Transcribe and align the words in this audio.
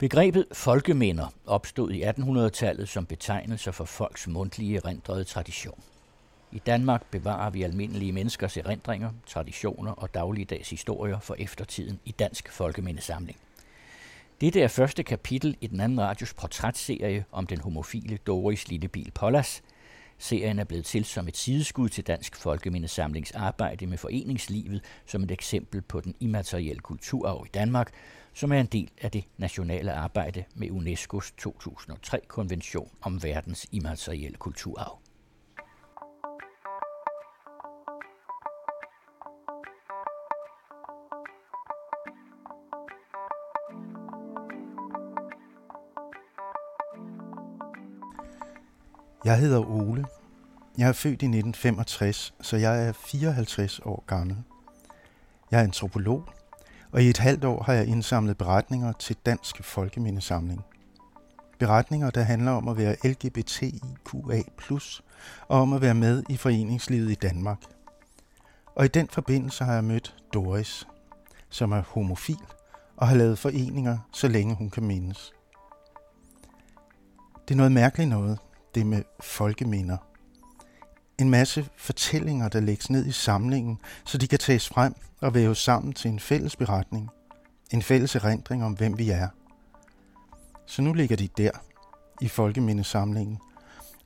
Begrebet 0.00 0.46
folkeminder 0.52 1.26
opstod 1.46 1.90
i 1.90 2.02
1800-tallet 2.02 2.88
som 2.88 3.06
betegnelse 3.06 3.72
for 3.72 3.84
folks 3.84 4.28
mundtlige 4.28 4.76
erindrede 4.76 5.24
tradition. 5.24 5.82
I 6.52 6.58
Danmark 6.58 7.06
bevarer 7.10 7.50
vi 7.50 7.62
almindelige 7.62 8.12
menneskers 8.12 8.56
erindringer, 8.56 9.10
traditioner 9.26 9.92
og 9.92 10.14
dagligdags 10.14 10.70
historier 10.70 11.18
for 11.18 11.34
eftertiden 11.38 12.00
i 12.04 12.10
Dansk 12.10 12.52
Folkemindesamling. 12.52 13.38
Dette 14.40 14.60
er 14.60 14.68
første 14.68 15.02
kapitel 15.02 15.56
i 15.60 15.66
den 15.66 15.80
anden 15.80 16.00
radios 16.00 16.34
portrætserie 16.34 17.24
om 17.32 17.46
den 17.46 17.60
homofile 17.60 18.16
Doris 18.26 18.68
Lillebil 18.68 19.10
Pollas. 19.14 19.62
Serien 20.22 20.58
er 20.58 20.64
blevet 20.64 20.84
til 20.84 21.04
som 21.04 21.28
et 21.28 21.36
sideskud 21.36 21.88
til 21.88 22.06
Dansk 22.06 22.36
Folkemindesamlings 22.36 23.32
arbejde 23.32 23.86
med 23.86 23.98
foreningslivet 23.98 24.84
som 25.06 25.22
et 25.22 25.30
eksempel 25.30 25.82
på 25.82 26.00
den 26.00 26.14
immaterielle 26.20 26.80
kulturarv 26.80 27.44
i 27.46 27.50
Danmark, 27.54 27.92
som 28.34 28.52
er 28.52 28.60
en 28.60 28.66
del 28.66 28.90
af 29.00 29.10
det 29.10 29.24
nationale 29.36 29.92
arbejde 29.92 30.44
med 30.54 30.70
UNESCO's 30.70 31.32
2003-konvention 31.42 32.90
om 33.02 33.22
verdens 33.22 33.66
immaterielle 33.72 34.36
kulturarv. 34.36 35.09
Jeg 49.24 49.38
hedder 49.38 49.70
Ole. 49.70 50.04
Jeg 50.78 50.88
er 50.88 50.92
født 50.92 51.22
i 51.22 51.26
1965, 51.26 52.34
så 52.40 52.56
jeg 52.56 52.88
er 52.88 52.92
54 52.92 53.80
år 53.84 54.04
gammel. 54.06 54.36
Jeg 55.50 55.58
er 55.60 55.64
antropolog, 55.64 56.28
og 56.92 57.02
i 57.02 57.08
et 57.08 57.18
halvt 57.18 57.44
år 57.44 57.62
har 57.62 57.72
jeg 57.72 57.86
indsamlet 57.86 58.38
beretninger 58.38 58.92
til 58.92 59.16
Dansk 59.26 59.64
Folkemindesamling. 59.64 60.64
Beretninger, 61.58 62.10
der 62.10 62.22
handler 62.22 62.52
om 62.52 62.68
at 62.68 62.76
være 62.76 62.96
LGBTIQA+, 63.04 64.42
og 65.48 65.60
om 65.60 65.72
at 65.72 65.80
være 65.80 65.94
med 65.94 66.22
i 66.28 66.36
foreningslivet 66.36 67.10
i 67.10 67.14
Danmark. 67.14 67.58
Og 68.74 68.84
i 68.84 68.88
den 68.88 69.08
forbindelse 69.08 69.64
har 69.64 69.74
jeg 69.74 69.84
mødt 69.84 70.16
Doris, 70.34 70.88
som 71.48 71.72
er 71.72 71.82
homofil 71.88 72.44
og 72.96 73.08
har 73.08 73.16
lavet 73.16 73.38
foreninger, 73.38 73.98
så 74.12 74.28
længe 74.28 74.54
hun 74.54 74.70
kan 74.70 74.84
mindes. 74.84 75.32
Det 77.48 77.54
er 77.54 77.56
noget 77.56 77.72
mærkeligt 77.72 78.10
noget, 78.10 78.38
det 78.74 78.86
med 78.86 79.02
folkeminder. 79.20 79.96
En 81.18 81.30
masse 81.30 81.68
fortællinger, 81.76 82.48
der 82.48 82.60
lægges 82.60 82.90
ned 82.90 83.06
i 83.06 83.12
samlingen, 83.12 83.78
så 84.04 84.18
de 84.18 84.28
kan 84.28 84.38
tages 84.38 84.68
frem 84.68 84.94
og 85.20 85.34
væves 85.34 85.58
sammen 85.58 85.92
til 85.92 86.10
en 86.10 86.20
fælles 86.20 86.56
beretning. 86.56 87.10
En 87.70 87.82
fælles 87.82 88.14
erindring 88.14 88.64
om, 88.64 88.72
hvem 88.72 88.98
vi 88.98 89.10
er. 89.10 89.28
Så 90.66 90.82
nu 90.82 90.92
ligger 90.92 91.16
de 91.16 91.28
der, 91.36 91.50
i 92.20 92.28
folkemindesamlingen. 92.28 93.38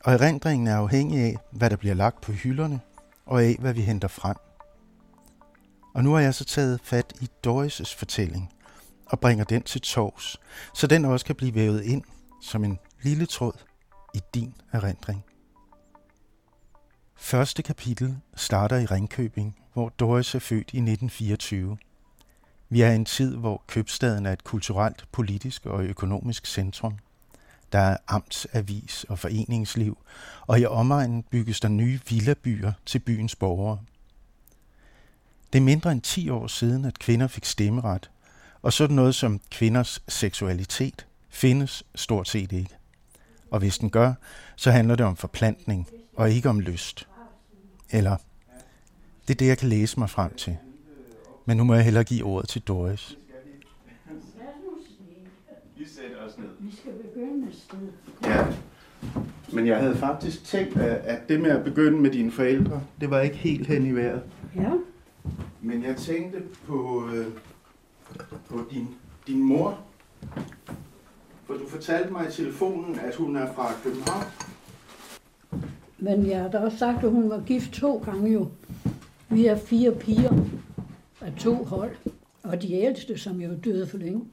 Og 0.01 0.13
erindringen 0.13 0.67
er 0.67 0.77
afhængig 0.77 1.21
af, 1.21 1.37
hvad 1.51 1.71
der 1.71 1.77
bliver 1.77 1.95
lagt 1.95 2.21
på 2.21 2.33
hylderne, 2.33 2.81
og 3.27 3.43
af, 3.43 3.57
hvad 3.61 3.75
vi 3.75 3.81
henter 3.81 4.09
frem. 4.09 4.37
Og 5.95 6.05
nu 6.05 6.13
har 6.13 6.21
jeg 6.21 6.35
så 6.35 6.45
taget 6.45 6.81
fat 6.83 7.13
i 7.21 7.29
Doris' 7.47 7.97
fortælling, 7.99 8.53
og 9.07 9.21
bringer 9.21 9.45
den 9.45 9.63
til 9.63 9.81
tors, 9.81 10.41
så 10.75 10.87
den 10.87 11.05
også 11.05 11.27
kan 11.27 11.35
blive 11.35 11.55
vævet 11.55 11.83
ind 11.83 12.03
som 12.43 12.65
en 12.65 12.79
lille 13.03 13.27
tråd 13.27 13.53
i 14.15 14.21
din 14.35 14.55
erindring. 14.73 15.25
Første 17.17 17.63
kapitel 17.63 18.17
starter 18.37 18.77
i 18.77 18.87
Ringkøbing, 18.87 19.59
hvor 19.73 19.89
Doris 19.89 20.35
er 20.35 20.39
født 20.39 20.71
i 20.73 20.79
1924. 20.79 21.79
Vi 22.69 22.81
er 22.81 22.91
i 22.91 22.95
en 22.95 23.05
tid, 23.05 23.37
hvor 23.37 23.63
købstaden 23.67 24.27
er 24.27 24.33
et 24.33 24.45
kulturelt, 24.45 25.05
politisk 25.13 25.67
og 25.67 25.85
økonomisk 25.85 26.47
centrum. 26.47 26.99
Der 27.73 27.79
er 27.79 27.97
amtsavis 28.09 29.05
og 29.05 29.19
foreningsliv, 29.19 29.99
og 30.47 30.61
i 30.61 30.67
omegnen 30.67 31.23
bygges 31.23 31.61
der 31.61 31.69
nye 31.69 32.01
villabyer 32.09 32.73
til 32.87 32.99
byens 32.99 33.37
borgere. 33.37 33.81
Det 35.53 35.59
er 35.59 35.63
mindre 35.63 35.93
end 35.93 36.03
10 36.03 36.31
år 36.31 36.47
siden, 36.47 36.85
at 36.85 36.99
kvinder 36.99 37.27
fik 37.27 37.45
stemmeret, 37.45 38.11
og 38.63 38.73
sådan 38.73 38.97
noget 38.97 39.15
som 39.15 39.41
kvinders 39.51 40.03
seksualitet 40.09 41.07
findes 41.29 41.85
stort 41.95 42.29
set 42.29 42.53
ikke. 42.53 42.77
Og 43.55 43.61
hvis 43.61 43.79
den 43.79 43.91
gør, 43.91 44.13
så 44.57 44.71
handler 44.71 44.95
det 44.97 45.07
om 45.07 45.17
forplantning 45.17 45.89
og 46.17 46.31
ikke 46.31 46.49
om 46.49 46.61
lyst. 46.61 47.09
Eller, 47.91 48.17
det 49.29 49.35
er 49.35 49.39
det, 49.39 49.47
jeg 49.47 49.59
kan 49.59 49.69
læse 49.69 50.01
mig 50.01 50.11
frem 50.11 50.35
til. 50.35 50.57
Men 51.45 51.57
nu 51.57 51.65
må 51.65 51.75
jeg 51.75 51.85
hellere 51.85 52.05
give 52.05 52.25
ordet 52.25 52.49
til 52.49 52.63
Doris. 52.63 53.19
Vi 55.77 55.85
sætter 55.89 56.17
os 56.27 56.39
ned. 56.39 56.47
Vi 56.59 56.77
skal 56.77 56.93
begynde 56.93 57.49
et 57.49 57.55
sted. 57.55 57.79
Ja, 58.23 58.47
men 59.53 59.67
jeg 59.67 59.79
havde 59.79 59.97
faktisk 59.97 60.45
tænkt, 60.45 60.77
at 60.77 61.29
det 61.29 61.41
med 61.41 61.51
at 61.51 61.65
begynde 61.65 61.99
med 61.99 62.11
dine 62.11 62.33
forældre, 62.33 62.83
det 63.01 63.11
var 63.11 63.21
ikke 63.21 63.37
helt 63.37 63.67
hen 63.67 63.87
i 63.87 63.93
vejret. 63.93 64.23
Ja, 64.57 64.71
Men 65.61 65.85
jeg 65.85 65.97
tænkte 65.97 66.43
på, 66.67 67.09
øh, 67.15 67.27
på 68.49 68.61
din, 68.71 68.89
din 69.27 69.43
mor. 69.43 69.81
For 71.47 71.55
du 71.55 71.67
fortalte 71.69 72.13
mig 72.13 72.29
i 72.29 72.33
telefonen, 72.33 72.99
at 72.99 73.15
hun 73.15 73.37
er 73.37 73.53
fra 73.55 73.73
København. 73.83 74.25
men 75.99 76.27
jeg 76.27 76.41
har 76.41 76.49
da 76.49 76.59
også 76.59 76.79
sagt, 76.79 77.05
at 77.05 77.11
hun 77.11 77.31
var 77.31 77.43
gift 77.47 77.73
to 77.73 78.03
gange 78.05 78.33
jo. 78.33 78.49
Vi 79.29 79.47
er 79.47 79.57
fire 79.57 79.93
piger 79.93 80.33
af 81.21 81.33
to 81.39 81.55
hold, 81.55 81.97
og 82.43 82.63
de 82.63 82.73
ældste, 82.73 83.19
som 83.19 83.41
jo 83.41 83.51
døde 83.65 83.87
for 83.87 83.99
længe, 83.99 84.25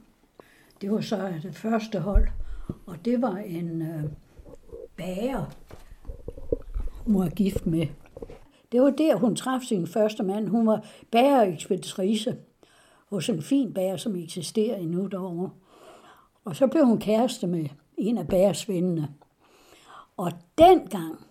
det 0.80 0.90
var 0.90 1.00
så 1.00 1.32
det 1.42 1.56
første 1.56 1.98
hold, 1.98 2.28
og 2.86 2.96
det 3.04 3.22
var 3.22 3.36
en 3.36 3.82
øh, 3.82 4.04
bager, 4.96 5.44
hun 7.04 7.18
var 7.18 7.28
gift 7.28 7.66
med. 7.66 7.86
Det 8.72 8.82
var 8.82 8.90
der, 8.90 9.16
hun 9.16 9.36
traf 9.36 9.60
sin 9.60 9.86
første 9.86 10.22
mand. 10.22 10.48
Hun 10.48 10.66
var 10.66 10.84
bagerekspeditrice 11.10 12.36
hos 13.10 13.28
en 13.28 13.42
fin 13.42 13.74
bager, 13.74 13.96
som 13.96 14.16
eksisterer 14.16 14.76
endnu 14.76 15.06
derovre. 15.06 15.50
Og 16.44 16.56
så 16.56 16.66
blev 16.66 16.86
hun 16.86 17.00
kæreste 17.00 17.46
med 17.46 17.68
en 17.96 18.18
af 18.18 18.28
bæresvindene. 18.28 19.08
Og 20.16 20.32
dengang, 20.58 21.26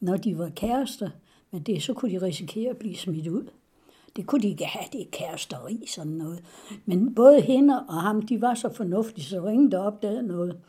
når 0.00 0.16
de 0.16 0.38
var 0.38 0.48
kærester, 0.48 1.10
men 1.50 1.62
det, 1.62 1.82
så 1.82 1.94
kunne 1.94 2.12
de 2.12 2.22
risikere 2.22 2.70
at 2.70 2.76
blive 2.76 2.96
smidt 2.96 3.26
ud. 3.26 3.48
Det 4.16 4.26
kunne 4.26 4.42
de 4.42 4.48
ikke 4.48 4.64
have, 4.64 4.84
det 4.92 5.00
er 5.00 5.10
kæresteri, 5.12 5.86
sådan 5.86 6.12
noget. 6.12 6.44
Men 6.84 7.14
både 7.14 7.40
hende 7.40 7.84
og 7.88 8.02
ham, 8.02 8.22
de 8.22 8.40
var 8.40 8.54
så 8.54 8.72
fornuftige, 8.72 9.24
så 9.24 9.44
ringede 9.44 9.78
og 9.78 9.86
opdagede 9.86 10.22
noget. 10.22 10.60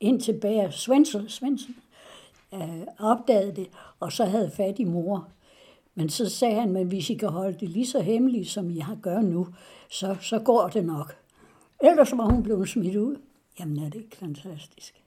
Indtil 0.00 0.40
bager 0.40 0.70
Svensson, 0.70 1.28
Svensson 1.28 1.74
øh, 2.54 2.86
opdagede 2.98 3.56
det, 3.56 3.68
og 4.00 4.12
så 4.12 4.24
havde 4.24 4.50
fat 4.50 4.78
i 4.78 4.84
mor. 4.84 5.28
Men 5.94 6.08
så 6.08 6.28
sagde 6.28 6.60
han, 6.60 6.72
men 6.72 6.88
hvis 6.88 7.10
I 7.10 7.14
kan 7.14 7.28
holde 7.28 7.58
det 7.60 7.68
lige 7.68 7.86
så 7.86 8.00
hemmeligt, 8.00 8.48
som 8.48 8.70
I 8.70 8.78
har 8.78 8.94
gør 8.94 9.20
nu, 9.20 9.48
så, 9.90 10.16
så 10.20 10.38
går 10.38 10.68
det 10.68 10.84
nok. 10.84 11.23
Ellers 11.90 12.12
var 12.12 12.24
hun 12.24 12.42
blevet 12.42 12.68
smidt 12.68 12.96
ud. 12.96 13.16
Jamen 13.60 13.78
er 13.78 13.90
det 13.90 13.94
ikke 13.94 14.16
fantastisk? 14.16 15.04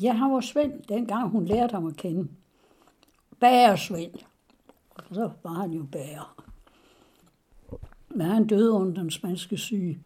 Ja, 0.00 0.12
han 0.12 0.32
var 0.32 0.40
Svend, 0.40 0.82
dengang 0.82 1.30
hun 1.30 1.44
lærte 1.44 1.72
ham 1.72 1.86
at 1.86 1.96
kende. 1.96 2.28
Bager 3.40 3.76
Svend. 3.76 4.14
Og 4.94 5.14
så 5.14 5.30
var 5.42 5.52
han 5.52 5.70
jo 5.70 5.86
bager. 5.92 6.42
Men 8.08 8.26
han 8.26 8.46
døde 8.46 8.70
under 8.70 9.02
den 9.02 9.10
spanske 9.10 9.56
syge. 9.56 10.00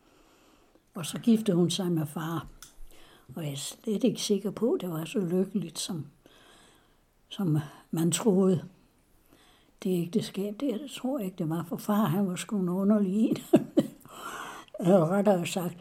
Og 0.94 1.06
så 1.06 1.18
giftede 1.18 1.56
hun 1.56 1.70
sig 1.70 1.92
med 1.92 2.06
far. 2.06 2.46
Og 3.36 3.44
jeg 3.44 3.52
er 3.52 3.56
slet 3.56 4.04
ikke 4.04 4.22
sikker 4.22 4.50
på, 4.50 4.72
at 4.72 4.80
det 4.80 4.90
var 4.90 5.04
så 5.04 5.18
lykkeligt, 5.18 5.78
som, 5.78 6.06
som 7.28 7.58
man 7.90 8.12
troede. 8.12 8.64
Det 9.82 10.02
ægteskab 10.02 10.60
der, 10.60 10.78
det 10.78 10.90
tror 10.90 11.18
jeg 11.18 11.26
ikke, 11.26 11.38
det 11.38 11.48
var. 11.48 11.64
For 11.68 11.76
far, 11.76 12.04
han 12.04 12.28
var 12.28 12.36
sgu 12.36 12.58
en 12.58 12.68
underlig 12.68 13.14
en 13.14 13.36
øh, 14.80 15.02
rettere 15.02 15.46
sagt. 15.46 15.76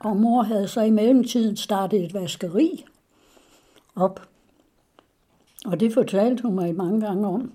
Og 0.00 0.16
mor 0.16 0.42
havde 0.42 0.68
så 0.68 0.80
i 0.80 0.90
mellemtiden 0.90 1.56
startet 1.56 2.04
et 2.04 2.14
vaskeri 2.14 2.84
op. 3.96 4.28
Og 5.66 5.80
det 5.80 5.94
fortalte 5.94 6.42
hun 6.42 6.54
mig 6.54 6.74
mange 6.74 7.00
gange 7.00 7.28
om. 7.28 7.52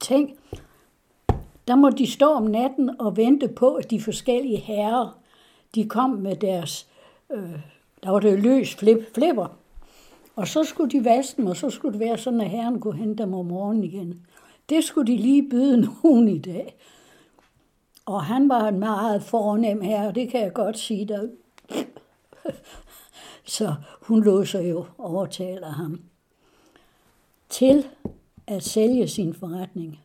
Tænk, 0.00 0.30
der 1.68 1.76
må 1.76 1.90
de 1.90 2.10
stå 2.10 2.26
om 2.26 2.42
natten 2.42 3.00
og 3.00 3.16
vente 3.16 3.48
på, 3.48 3.74
at 3.74 3.90
de 3.90 4.00
forskellige 4.00 4.56
herrer, 4.56 5.18
de 5.74 5.88
kom 5.88 6.10
med 6.10 6.36
deres, 6.36 6.88
øh, 7.32 7.58
der 8.02 8.10
var 8.10 8.18
det 8.20 8.42
løs 8.42 8.74
flip, 8.74 9.14
flipper. 9.14 9.46
Og 10.36 10.48
så 10.48 10.64
skulle 10.64 10.90
de 10.90 11.04
vaske 11.04 11.36
dem, 11.36 11.46
og 11.46 11.56
så 11.56 11.70
skulle 11.70 11.92
det 11.92 12.00
være 12.00 12.18
sådan, 12.18 12.40
at 12.40 12.50
herren 12.50 12.80
kunne 12.80 12.96
hente 12.96 13.22
dem 13.22 13.34
om 13.34 13.46
morgenen 13.46 13.84
igen. 13.84 14.26
Det 14.68 14.84
skulle 14.84 15.12
de 15.12 15.16
lige 15.16 15.48
byde 15.50 15.80
nogen 15.80 16.28
i 16.36 16.38
dag. 16.38 16.76
Og 18.06 18.24
han 18.24 18.48
var 18.48 18.68
en 18.68 18.78
meget 18.78 19.22
fornem 19.22 19.80
her, 19.80 20.06
og 20.06 20.14
det 20.14 20.30
kan 20.30 20.40
jeg 20.40 20.52
godt 20.52 20.78
sige 20.78 21.08
dig. 21.08 21.30
Så 23.44 23.74
hun 24.00 24.24
lå 24.24 24.44
sig 24.44 24.70
jo 24.70 24.86
overtaler 24.98 25.68
ham 25.68 26.00
til 27.48 27.86
at 28.46 28.62
sælge 28.62 29.08
sin 29.08 29.34
forretning. 29.34 30.00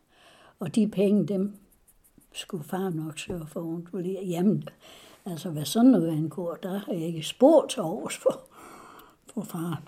Og 0.60 0.76
de 0.76 0.88
penge, 0.88 1.28
dem 1.28 1.56
skulle 2.34 2.64
far 2.64 2.90
nok 2.90 3.20
sørge 3.20 3.48
for 3.48 3.60
at 3.60 3.66
kontrollere. 3.66 4.26
Jamen, 4.26 4.70
Altså, 5.26 5.50
hvad 5.50 5.66
sådan 5.66 5.92
noget 5.92 6.08
angår, 6.08 6.56
der 6.56 6.78
har 6.78 6.94
jeg 6.94 7.02
ikke 7.02 7.24
spor 7.24 7.66
til 7.66 7.82
års 7.82 8.18
for, 8.18 8.42
for 9.34 9.42
far. 9.42 9.82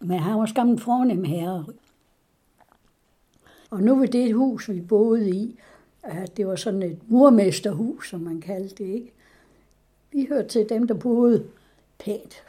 Men 0.00 0.18
han 0.18 0.38
var 0.38 0.46
skam 0.46 0.68
en 0.68 0.78
fornem 0.78 1.24
herre. 1.24 1.64
Og 3.70 3.82
nu 3.82 3.96
ved 3.96 4.08
det 4.08 4.34
hus, 4.34 4.68
vi 4.68 4.80
boede 4.80 5.30
i, 5.30 5.58
det 6.36 6.46
var 6.46 6.56
sådan 6.56 6.82
et 6.82 6.98
murmesterhus, 7.08 8.10
som 8.10 8.20
man 8.20 8.40
kaldte 8.40 8.84
det, 8.84 8.90
ikke? 8.90 9.12
Vi 10.12 10.26
hørte 10.28 10.48
til 10.48 10.68
dem, 10.68 10.86
der 10.86 10.94
boede 10.94 11.46
pænt. 11.98 12.42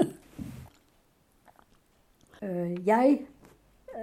Øh, 2.42 2.86
jeg 2.86 3.20
øh, 3.94 4.02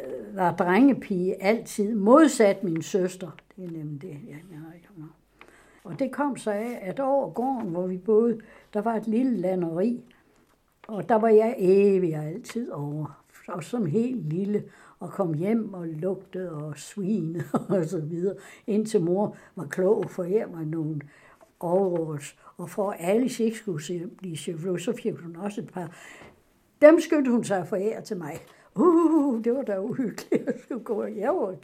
øh, 0.00 0.36
var 0.36 0.56
drengepige 0.56 1.42
altid, 1.42 1.94
modsat 1.94 2.64
min 2.64 2.82
søster. 2.82 3.30
Det 3.56 3.64
er 3.64 3.70
nemlig 3.70 4.02
det, 4.02 4.08
jeg 4.28 4.36
har 4.36 5.08
Og 5.84 5.98
det 5.98 6.12
kom 6.12 6.36
så 6.36 6.50
af, 6.50 6.78
at 6.82 7.00
over 7.00 7.30
gården, 7.30 7.70
hvor 7.70 7.86
vi 7.86 7.98
boede, 7.98 8.40
der 8.74 8.80
var 8.80 8.94
et 8.94 9.06
lille 9.06 9.36
landeri. 9.36 10.04
Og 10.88 11.08
der 11.08 11.14
var 11.14 11.28
jeg 11.28 11.54
evig 11.58 12.14
altid 12.14 12.70
over. 12.70 13.21
Og 13.48 13.64
som 13.64 13.86
helt 13.86 14.28
lille 14.28 14.64
og 15.00 15.10
kom 15.10 15.34
hjem 15.34 15.74
og 15.74 15.86
lugtede 15.86 16.52
og 16.52 16.78
svine 16.78 17.44
og 17.68 17.84
så 17.84 18.00
videre, 18.00 18.36
indtil 18.66 19.00
mor 19.00 19.36
var 19.56 19.66
klog 19.66 20.10
for 20.10 20.22
her 20.22 20.46
mig 20.46 20.66
nogle 20.66 21.00
overårs. 21.60 22.36
Og 22.56 22.70
for 22.70 22.90
at 22.90 22.96
alle 23.00 23.30
ikke 23.40 23.56
skulle 23.56 24.10
blive 24.18 24.36
chauffør, 24.36 24.76
så 24.76 24.92
fik 25.02 25.14
hun 25.14 25.36
også 25.36 25.60
et 25.60 25.72
par. 25.72 25.96
Dem 26.82 27.00
skyndte 27.00 27.30
hun 27.30 27.44
sig 27.44 27.66
for 27.68 27.76
ære 27.76 28.02
til 28.02 28.16
mig. 28.16 28.38
Uh, 28.74 29.44
det 29.44 29.54
var 29.54 29.62
da 29.62 29.80
uhyggeligt 29.80 30.48
at 30.48 30.60
skulle 30.60 30.84
gå. 30.84 31.04
Jeg 31.04 31.30
var 31.30 31.54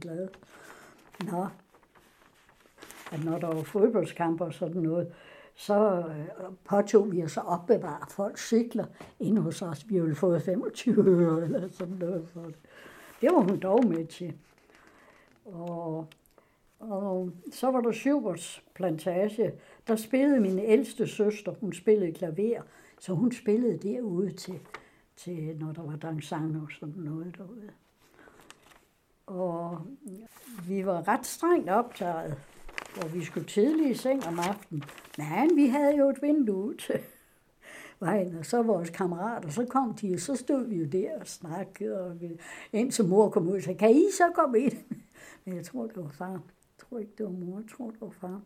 glad. 0.00 0.28
Nå, 1.30 1.46
at 3.12 3.24
når 3.24 3.38
der 3.38 3.46
var 3.46 3.62
fodboldskamp 3.62 4.40
og 4.40 4.54
sådan 4.54 4.82
noget, 4.82 5.12
så 5.54 5.98
øh, 5.98 6.44
påtog 6.64 7.12
vi 7.12 7.22
os 7.22 7.36
at 7.36 7.46
opbevare 7.46 8.06
folks 8.10 8.46
cykler 8.46 8.86
inde 9.20 9.40
hos 9.40 9.62
os. 9.62 9.88
Vi 9.88 10.00
ville 10.00 10.14
fået 10.14 10.42
25 10.42 11.04
øre 11.06 11.44
eller 11.44 11.68
sådan 11.68 11.94
noget 11.94 12.28
for 12.28 12.40
det. 12.40 12.58
Det 13.20 13.30
var 13.32 13.40
hun 13.40 13.60
dog 13.60 13.86
med 13.86 14.06
til. 14.06 14.34
Og, 15.44 16.06
og 16.78 17.30
så 17.52 17.70
var 17.70 17.80
der 17.80 17.92
Schuberts 17.92 18.62
plantage. 18.74 19.52
Der 19.86 19.96
spillede 19.96 20.40
min 20.40 20.58
ældste 20.58 21.06
søster, 21.06 21.52
hun 21.60 21.72
spillede 21.72 22.12
klaver, 22.12 22.62
så 23.00 23.14
hun 23.14 23.32
spillede 23.32 23.78
derude 23.78 24.32
til, 24.32 24.60
til 25.16 25.56
når 25.60 25.72
der 25.72 25.82
var 25.82 25.96
dansang 25.96 26.62
og 26.62 26.68
sådan 26.80 26.94
noget 26.96 27.34
derude. 27.38 27.70
Og 29.26 29.80
vi 30.68 30.86
var 30.86 31.08
ret 31.08 31.26
strengt 31.26 31.70
optaget, 31.70 32.38
hvor 32.94 33.08
vi 33.08 33.24
skulle 33.24 33.46
tidligt 33.46 33.90
i 33.90 33.94
seng 33.94 34.26
om 34.26 34.38
aftenen. 34.38 34.84
Men 35.18 35.56
vi 35.56 35.66
havde 35.66 35.96
jo 35.96 36.08
et 36.08 36.22
vindue 36.22 36.76
til 36.76 37.00
vejen, 38.00 38.36
og 38.38 38.46
så 38.46 38.62
vores 38.62 38.90
kammerater, 38.90 39.50
så 39.50 39.64
kom 39.64 39.94
de, 39.94 40.14
og 40.14 40.20
så 40.20 40.36
stod 40.36 40.66
vi 40.66 40.76
jo 40.76 40.84
der 40.84 41.20
og 41.20 41.26
snakkede, 41.26 42.00
og 42.00 42.20
vi, 42.20 42.30
indtil 42.72 43.04
mor 43.04 43.28
kom 43.28 43.48
ud 43.48 43.56
og 43.56 43.62
sagde, 43.62 43.78
kan 43.78 43.90
I 43.90 44.04
så 44.16 44.30
komme 44.34 44.58
ind? 44.58 44.76
Men 45.44 45.56
jeg 45.56 45.64
tror, 45.64 45.86
det 45.86 45.96
var 45.96 46.10
far. 46.10 46.30
Jeg 46.30 46.88
tror 46.88 46.98
ikke, 46.98 47.12
det 47.18 47.26
var 47.26 47.32
mor, 47.32 47.58
jeg 47.58 47.68
tror, 47.76 47.90
det 47.90 48.00
var 48.00 48.10
far. 48.20 48.40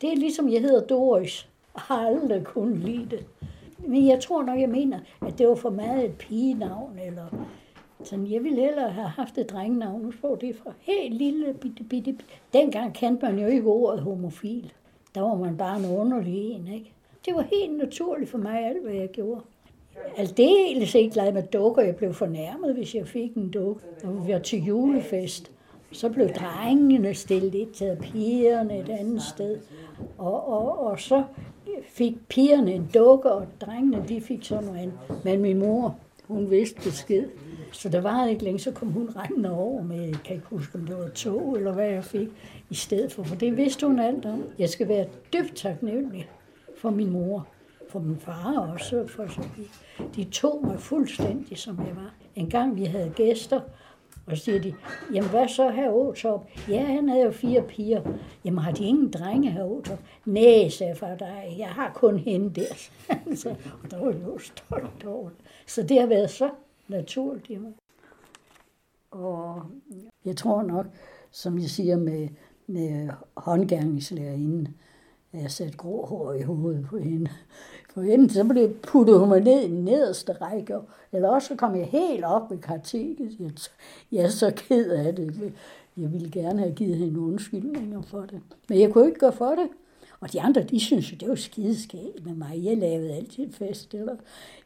Det 0.00 0.12
er 0.12 0.16
ligesom, 0.16 0.48
jeg 0.48 0.60
hedder 0.60 0.86
Doris, 0.86 1.48
og 1.74 1.80
har 1.80 2.06
aldrig 2.06 2.44
kunnet 2.44 2.78
lide 2.78 3.10
det. 3.10 3.26
Men 3.78 4.06
jeg 4.06 4.20
tror 4.22 4.42
nok, 4.42 4.60
jeg 4.60 4.68
mener, 4.68 5.00
at 5.26 5.38
det 5.38 5.48
var 5.48 5.54
for 5.54 5.70
meget 5.70 6.04
et 6.04 6.18
pigenavn, 6.18 6.98
eller 6.98 7.26
så 8.04 8.16
jeg 8.30 8.44
ville 8.44 8.60
hellere 8.60 8.90
have 8.90 9.08
haft 9.08 9.38
et 9.38 9.50
drengenavn. 9.50 10.02
Nu 10.02 10.12
så 10.12 10.36
det 10.40 10.56
fra 10.56 10.72
helt 10.80 11.14
lille 11.14 11.54
bitte, 11.54 11.84
bitte, 11.84 12.12
bitte. 12.12 12.24
Dengang 12.52 12.94
kendte 12.94 13.26
man 13.26 13.38
jo 13.38 13.46
ikke 13.46 13.66
ordet 13.66 14.00
homofil. 14.00 14.72
Der 15.14 15.20
var 15.20 15.34
man 15.34 15.56
bare 15.56 15.78
en 15.78 15.86
underlig 15.86 16.50
en, 16.50 16.68
ikke? 16.74 16.92
Det 17.26 17.34
var 17.34 17.42
helt 17.42 17.78
naturligt 17.78 18.30
for 18.30 18.38
mig, 18.38 18.66
alt 18.66 18.82
hvad 18.82 18.94
jeg 18.94 19.08
gjorde. 19.08 19.40
Aldeles 20.16 20.94
ikke 20.94 21.12
glad 21.12 21.32
med 21.32 21.42
dukker. 21.42 21.82
Jeg 21.82 21.96
blev 21.96 22.14
fornærmet, 22.14 22.74
hvis 22.74 22.94
jeg 22.94 23.06
fik 23.06 23.34
en 23.34 23.50
dukke. 23.50 23.80
Når 24.04 24.10
vi 24.10 24.32
var 24.32 24.38
til 24.38 24.64
julefest, 24.64 25.50
så 25.92 26.08
blev 26.08 26.28
drengene 26.28 27.14
stillet 27.14 27.54
et 27.54 27.70
til 27.70 27.96
pigerne 28.00 28.78
et 28.78 28.88
andet 28.88 29.22
sted. 29.22 29.58
Og, 30.18 30.48
og, 30.48 30.78
og 30.78 31.00
så 31.00 31.24
fik 31.84 32.28
pigerne 32.28 32.72
en 32.72 32.90
dukke, 32.94 33.32
og 33.32 33.46
drengene 33.60 34.04
de 34.08 34.20
fik 34.20 34.44
sådan 34.44 34.64
noget 34.64 34.78
andet. 34.78 35.24
Men 35.24 35.40
min 35.40 35.58
mor, 35.58 35.96
hun 36.26 36.50
vidste 36.50 36.80
besked. 36.82 37.24
Så 37.72 37.88
der 37.88 38.00
var 38.00 38.26
ikke 38.26 38.44
længe, 38.44 38.58
så 38.58 38.72
kom 38.72 38.88
hun 38.88 39.10
rendende 39.16 39.50
over 39.50 39.82
med, 39.82 40.00
jeg 40.00 40.18
kan 40.24 40.36
ikke 40.36 40.46
huske, 40.46 40.78
om 40.78 40.86
det 40.86 40.98
var 40.98 41.08
tog 41.08 41.56
eller 41.56 41.72
hvad 41.72 41.88
jeg 41.88 42.04
fik 42.04 42.28
i 42.70 42.74
stedet 42.74 43.12
for, 43.12 43.22
for 43.22 43.36
det 43.36 43.56
vidste 43.56 43.86
hun 43.86 43.98
alt 43.98 44.26
om. 44.26 44.44
Jeg 44.58 44.68
skal 44.68 44.88
være 44.88 45.06
dybt 45.32 45.56
taknemmelig 45.56 46.30
for 46.76 46.90
min 46.90 47.10
mor, 47.10 47.46
for 47.88 47.98
min 47.98 48.16
far 48.16 48.58
også, 48.72 49.06
for 49.06 49.26
så 49.26 49.42
de, 50.16 50.24
tog 50.24 50.66
mig 50.66 50.80
fuldstændig, 50.80 51.58
som 51.58 51.78
jeg 51.78 51.96
var. 51.96 52.14
En 52.34 52.50
gang 52.50 52.76
vi 52.76 52.84
havde 52.84 53.12
gæster, 53.16 53.60
og 54.26 54.36
så 54.36 54.44
siger 54.44 54.60
de, 54.60 54.74
jamen 55.14 55.30
hvad 55.30 55.48
så 55.48 55.70
her 55.70 55.90
Åtop? 55.90 56.48
Ja, 56.68 56.84
han 56.84 57.08
havde 57.08 57.24
jo 57.24 57.30
fire 57.30 57.62
piger. 57.62 58.02
Jamen 58.44 58.58
har 58.58 58.72
de 58.72 58.84
ingen 58.84 59.10
drenge 59.10 59.50
her 59.50 59.64
Åtop? 59.64 59.98
Nej, 60.24 60.68
sagde 60.68 60.94
far, 60.94 61.14
der, 61.14 61.26
jeg 61.58 61.68
har 61.68 61.92
kun 61.94 62.18
hende 62.18 62.60
der. 62.60 62.74
så, 63.42 63.48
og 63.82 63.90
der 63.90 63.98
var 63.98 64.12
jo 64.12 64.38
stolt 64.38 65.04
over 65.06 65.28
det. 65.28 65.38
Så 65.66 65.82
det 65.82 66.00
har 66.00 66.06
været 66.06 66.30
så 66.30 66.50
naturligt 66.88 67.50
i 67.50 67.56
mig. 67.56 67.72
Og 69.10 69.62
jeg 70.24 70.36
tror 70.36 70.62
nok, 70.62 70.86
som 71.30 71.58
jeg 71.58 71.70
siger 71.70 71.96
med, 71.96 72.28
med 72.66 73.08
håndgærningslærerinden, 73.36 74.68
at 75.32 75.42
jeg 75.42 75.50
satte 75.50 75.76
grå 75.76 76.06
hår 76.06 76.32
i 76.32 76.42
hovedet 76.42 76.86
på 76.86 76.98
hende. 76.98 77.30
For 77.90 78.02
enten 78.02 78.30
så 78.30 78.44
blev 78.44 78.74
puttet 78.82 79.18
hun 79.18 79.28
mig 79.28 79.40
ned 79.40 79.60
i 79.60 79.68
den 79.68 79.84
nederste 79.84 80.32
række, 80.32 80.78
eller 81.12 81.28
også 81.28 81.48
så 81.48 81.56
kom 81.56 81.76
jeg 81.76 81.86
helt 81.86 82.24
op 82.24 82.50
ved 82.50 82.58
karteket. 82.58 83.60
Jeg 84.12 84.24
er 84.24 84.28
så 84.28 84.52
ked 84.56 84.90
af 84.90 85.14
det. 85.14 85.52
Jeg 85.96 86.12
ville 86.12 86.30
gerne 86.30 86.58
have 86.58 86.74
givet 86.74 86.96
hende 86.96 87.20
undskyldninger 87.20 88.02
for 88.02 88.20
det. 88.20 88.40
Men 88.68 88.80
jeg 88.80 88.92
kunne 88.92 89.06
ikke 89.06 89.20
gøre 89.20 89.32
for 89.32 89.50
det. 89.50 89.68
Og 90.20 90.32
de 90.32 90.40
andre, 90.40 90.62
de 90.62 90.80
synes 90.80 91.12
jo, 91.12 91.16
det 91.16 91.28
var 91.28 91.34
skideskægt 91.34 92.26
med 92.26 92.34
mig. 92.34 92.64
Jeg 92.64 92.76
lavede 92.76 93.14
altid 93.14 93.52
fest, 93.52 93.94
eller 93.94 94.16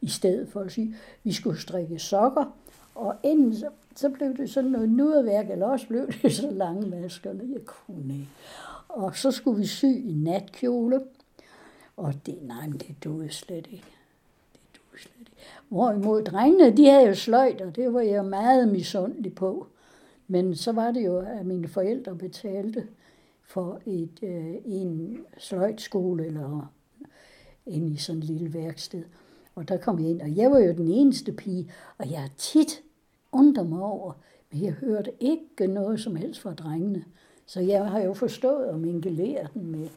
i 0.00 0.08
stedet 0.08 0.48
for 0.48 0.60
at 0.60 0.72
sige, 0.72 0.94
vi 1.24 1.32
skulle 1.32 1.60
strikke 1.60 1.98
sokker. 1.98 2.44
Og 2.94 3.16
inden 3.22 3.56
så, 3.56 3.68
så 3.96 4.08
blev 4.08 4.36
det 4.36 4.50
sådan 4.50 4.70
noget 4.70 4.90
nuderværk, 4.90 5.50
eller 5.50 5.66
også 5.66 5.86
blev 5.86 6.06
det 6.22 6.32
så 6.42 6.50
lange 6.50 6.88
masker, 6.88 7.30
jeg 7.30 7.64
kunne 7.64 8.14
ikke. 8.14 8.28
Og 8.88 9.16
så 9.16 9.30
skulle 9.30 9.58
vi 9.58 9.66
sy 9.66 9.84
i 9.84 10.14
natkjole. 10.16 11.00
Og 11.96 12.14
det, 12.26 12.38
nej, 12.42 12.66
men 12.66 12.78
det 12.78 12.96
duede 13.04 13.32
slet 13.32 13.66
ikke. 13.66 13.86
Det 14.62 14.80
duede 14.80 15.02
slet 15.02 15.20
ikke. 15.20 15.32
Hvorimod 15.68 16.24
drengene, 16.24 16.76
de 16.76 16.88
havde 16.88 17.06
jo 17.06 17.14
sløjt, 17.14 17.60
og 17.60 17.76
det 17.76 17.94
var 17.94 18.00
jeg 18.00 18.24
meget 18.24 18.68
misundelig 18.68 19.34
på. 19.34 19.66
Men 20.28 20.56
så 20.56 20.72
var 20.72 20.90
det 20.90 21.06
jo, 21.06 21.18
at 21.18 21.46
mine 21.46 21.68
forældre 21.68 22.14
betalte 22.14 22.86
for 23.52 23.80
et, 23.86 24.18
øh, 24.22 24.54
en 24.64 25.18
sløjtskole 25.38 26.26
eller 26.26 26.72
ind 27.66 27.92
i 27.92 27.96
sådan 27.96 28.18
et 28.18 28.24
lille 28.24 28.54
værksted. 28.54 29.04
Og 29.54 29.68
der 29.68 29.76
kom 29.76 29.98
jeg 29.98 30.10
ind, 30.10 30.22
og 30.22 30.36
jeg 30.36 30.50
var 30.50 30.58
jo 30.58 30.72
den 30.72 30.88
eneste 30.88 31.32
pige, 31.32 31.70
og 31.98 32.10
jeg 32.10 32.20
har 32.20 32.30
tit 32.36 32.82
undret 33.32 33.66
mig 33.66 33.82
over, 33.82 34.12
men 34.52 34.62
jeg 34.64 34.72
hørte 34.72 35.10
ikke 35.20 35.66
noget 35.66 36.00
som 36.00 36.16
helst 36.16 36.40
fra 36.40 36.54
drengene. 36.54 37.04
Så 37.46 37.60
jeg 37.60 37.90
har 37.90 38.00
jo 38.00 38.14
forstået 38.14 38.64
at 38.64 38.80
mingelere 38.80 39.48
den 39.54 39.70
med, 39.70 39.88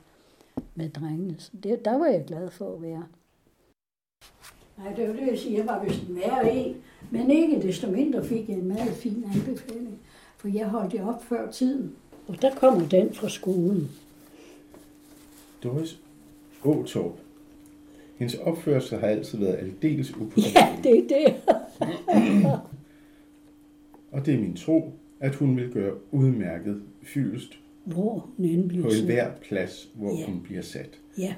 med 0.76 0.90
drengene. 0.90 1.36
Så 1.38 1.52
det, 1.64 1.86
der 1.86 1.98
var 1.98 2.06
jeg 2.06 2.24
glad 2.28 2.50
for 2.50 2.76
at 2.76 2.82
være. 2.82 3.04
Nej, 4.78 4.94
det 4.94 5.08
var 5.08 5.14
det, 5.14 5.28
jeg 5.28 5.38
siger. 5.38 5.58
Jeg 5.58 5.68
var 5.68 5.84
vist 5.84 6.08
en 6.10 6.16
værre 6.16 6.54
en. 6.54 6.76
Men 7.12 7.32
ikke 7.32 7.62
desto 7.62 7.92
mindre 7.92 8.26
fik 8.26 8.50
jeg 8.50 8.58
en 8.58 8.68
meget 8.68 8.94
fin 8.94 9.26
anbefaling. 9.36 10.00
For 10.38 10.48
jeg 10.48 10.68
holdt 10.68 10.92
det 10.92 11.02
op 11.02 11.24
før 11.24 11.52
tiden. 11.52 11.96
Og 12.28 12.42
der 12.42 12.56
kommer 12.56 12.90
den 12.90 13.14
fra 13.14 13.30
skolen. 13.30 13.92
Doris 15.64 16.00
Åtorp. 16.64 17.20
Hendes 18.18 18.36
opførsel 18.36 19.00
har 19.00 19.08
altid 19.08 19.38
været 19.38 19.56
aldeles 19.56 20.16
upålidelig. 20.16 20.56
Ja, 20.56 20.78
det 20.84 20.98
er 20.98 21.08
det. 21.08 21.36
og 24.12 24.26
det 24.26 24.34
er 24.34 24.40
min 24.40 24.56
tro, 24.56 24.94
at 25.20 25.36
hun 25.36 25.58
vil 25.58 25.72
gøre 25.72 25.94
udmærket 26.12 26.82
fyldest 27.04 27.60
hvor 27.86 28.30
bliver 28.38 28.84
på 28.84 28.90
enhver 28.90 29.32
plads, 29.42 29.90
hvor 29.94 30.20
ja. 30.20 30.26
hun 30.26 30.42
bliver 30.42 30.62
sat. 30.62 31.00
Ja. 31.18 31.36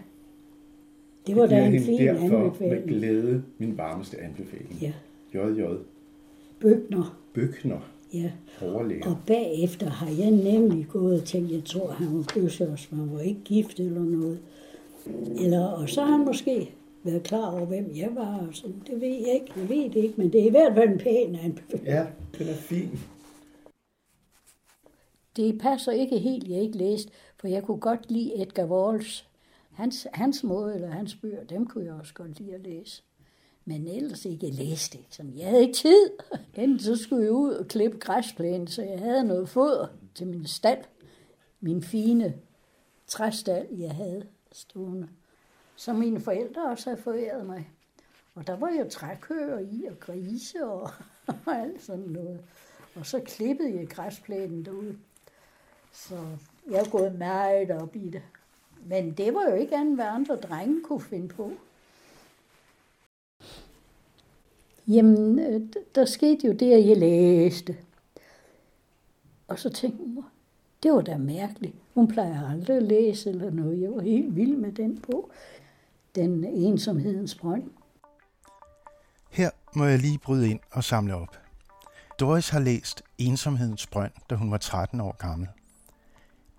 Det 1.27 1.35
var 1.35 1.47
da 1.47 1.65
en 1.65 1.81
fin 1.81 1.99
derfor 1.99 2.43
anbefaling. 2.43 2.85
med 2.85 2.87
glæde 2.87 3.43
min 3.57 3.77
varmeste 3.77 4.21
anbefaling. 4.21 4.77
Ja. 4.81 4.93
J.J. 5.33 5.61
Bøgner. 6.59 7.19
Bøgner. 7.33 7.91
Ja. 8.13 8.31
Overlæger. 8.61 9.09
Og 9.09 9.17
bagefter 9.27 9.89
har 9.89 10.09
jeg 10.09 10.31
nemlig 10.31 10.87
gået 10.89 11.21
og 11.21 11.27
tænkt, 11.27 11.51
jeg 11.51 11.63
tror, 11.63 11.91
han 11.91 12.17
var 12.17 12.25
bøsøs, 12.33 12.91
man 12.91 13.13
var 13.13 13.19
ikke 13.19 13.41
gift 13.45 13.79
eller 13.79 14.01
noget. 14.01 14.39
Eller, 15.39 15.65
og 15.65 15.89
så 15.89 16.01
har 16.03 16.11
han 16.17 16.25
måske 16.25 16.71
været 17.03 17.23
klar 17.23 17.51
over, 17.51 17.65
hvem 17.65 17.91
jeg 17.95 18.09
var. 18.15 18.37
Og 18.47 18.47
sådan. 18.51 18.83
Det 18.87 19.01
ved 19.01 19.07
jeg 19.07 19.33
ikke. 19.33 19.53
Jeg 19.55 19.69
ved 19.69 19.83
det 19.83 19.95
ikke, 19.95 20.13
men 20.17 20.33
det 20.33 20.41
er 20.41 20.45
i 20.45 20.49
hvert 20.49 20.73
fald 20.75 20.89
en 20.89 20.99
pæn 20.99 21.35
anbefaling. 21.35 21.87
Ja, 21.87 22.05
den 22.37 22.47
er 22.47 22.53
fin 22.53 22.99
det 25.37 25.61
passer 25.61 25.91
ikke 25.91 26.17
helt, 26.17 26.47
jeg 26.47 26.61
ikke 26.61 26.77
læst, 26.77 27.09
for 27.37 27.47
jeg 27.47 27.63
kunne 27.63 27.79
godt 27.79 28.11
lide 28.11 28.41
Edgar 28.41 28.65
Walls. 28.65 29.29
Hans, 29.71 30.07
hans 30.13 30.43
måde 30.43 30.75
eller 30.75 30.89
hans 30.89 31.15
bøger, 31.15 31.43
dem 31.43 31.67
kunne 31.67 31.85
jeg 31.85 31.93
også 31.93 32.13
godt 32.13 32.39
lide 32.39 32.53
at 32.53 32.61
læse. 32.61 33.03
Men 33.69 33.87
ellers 33.87 34.25
ikke 34.25 34.49
læste 34.49 34.97
ikke, 34.97 35.15
Som 35.15 35.33
jeg 35.37 35.47
havde 35.47 35.61
ikke 35.61 35.73
tid. 35.73 36.09
Enten 36.55 36.79
så 36.79 36.95
skulle 36.95 37.23
jeg 37.23 37.31
ud 37.31 37.53
og 37.53 37.67
klippe 37.67 37.97
græsplænen, 37.97 38.67
så 38.67 38.81
jeg 38.83 38.99
havde 38.99 39.23
noget 39.23 39.49
foder 39.49 39.87
til 40.15 40.27
min 40.27 40.45
stald. 40.45 40.83
Min 41.61 41.83
fine 41.83 42.33
træstald, 43.07 43.67
jeg 43.71 43.91
havde 43.91 44.27
stående. 44.51 45.07
Som 45.75 45.95
mine 45.95 46.19
forældre 46.19 46.69
også 46.69 46.89
havde 46.89 47.01
foræret 47.01 47.45
mig. 47.45 47.69
Og 48.35 48.47
der 48.47 48.55
var 48.55 48.69
jo 48.69 48.89
trækøer 48.89 49.59
i, 49.59 49.85
og 49.89 49.99
grise 49.99 50.65
og, 50.65 50.89
og 51.27 51.57
alt 51.63 51.83
sådan 51.83 52.05
noget. 52.05 52.39
Og 52.95 53.05
så 53.05 53.19
klippede 53.19 53.75
jeg 53.75 53.87
græsplænen 53.89 54.65
derude. 54.65 54.97
Så 55.91 56.15
jeg 56.71 56.79
er 56.79 56.89
gået 56.89 57.15
meget 57.15 57.71
op 57.71 57.95
i 57.95 58.09
det. 58.09 58.21
Men 58.85 59.11
det 59.11 59.33
var 59.33 59.49
jo 59.49 59.55
ikke 59.55 59.75
andet, 59.75 59.95
hvad 59.95 60.05
andre 60.05 60.35
drenge 60.35 60.81
kunne 60.83 61.01
finde 61.01 61.27
på. 61.27 61.51
Jamen, 64.87 65.39
øh, 65.39 65.61
der 65.95 66.05
skete 66.05 66.47
jo 66.47 66.53
det, 66.53 66.73
at 66.73 66.87
jeg 66.87 66.97
læste. 66.97 67.77
Og 69.47 69.59
så 69.59 69.69
tænkte 69.69 70.03
jeg, 70.15 70.23
det 70.83 70.91
var 70.91 71.01
da 71.01 71.17
mærkeligt. 71.17 71.75
Hun 71.93 72.07
plejer 72.07 72.49
aldrig 72.49 72.77
at 72.77 72.83
læse 72.83 73.29
eller 73.29 73.51
noget. 73.51 73.81
Jeg 73.81 73.91
var 73.91 74.01
helt 74.01 74.35
vild 74.35 74.55
med 74.55 74.71
den 74.71 75.01
bog. 75.01 75.31
Den 76.15 76.43
ensomhedens 76.43 77.35
brønd. 77.35 77.63
Her 79.31 79.49
må 79.75 79.85
jeg 79.85 79.99
lige 79.99 80.17
bryde 80.17 80.49
ind 80.49 80.59
og 80.71 80.83
samle 80.83 81.15
op. 81.15 81.37
Doris 82.19 82.49
har 82.49 82.59
læst 82.59 83.03
Ensomhedens 83.17 83.87
brønd, 83.87 84.11
da 84.29 84.35
hun 84.35 84.51
var 84.51 84.57
13 84.57 85.01
år 85.01 85.15
gammel. 85.17 85.47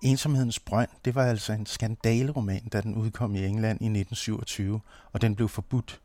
Ensomhedens 0.02 0.60
brønd, 0.60 0.88
det 1.04 1.14
var 1.14 1.24
altså 1.24 1.52
en 1.52 1.66
skandaleroman, 1.66 2.68
da 2.72 2.80
den 2.80 2.94
udkom 2.94 3.34
i 3.34 3.46
England 3.46 3.80
i 3.80 3.84
1927, 3.84 4.80
og 5.12 5.22
den 5.22 5.34
blev 5.36 5.48
forbudt. 5.48 6.00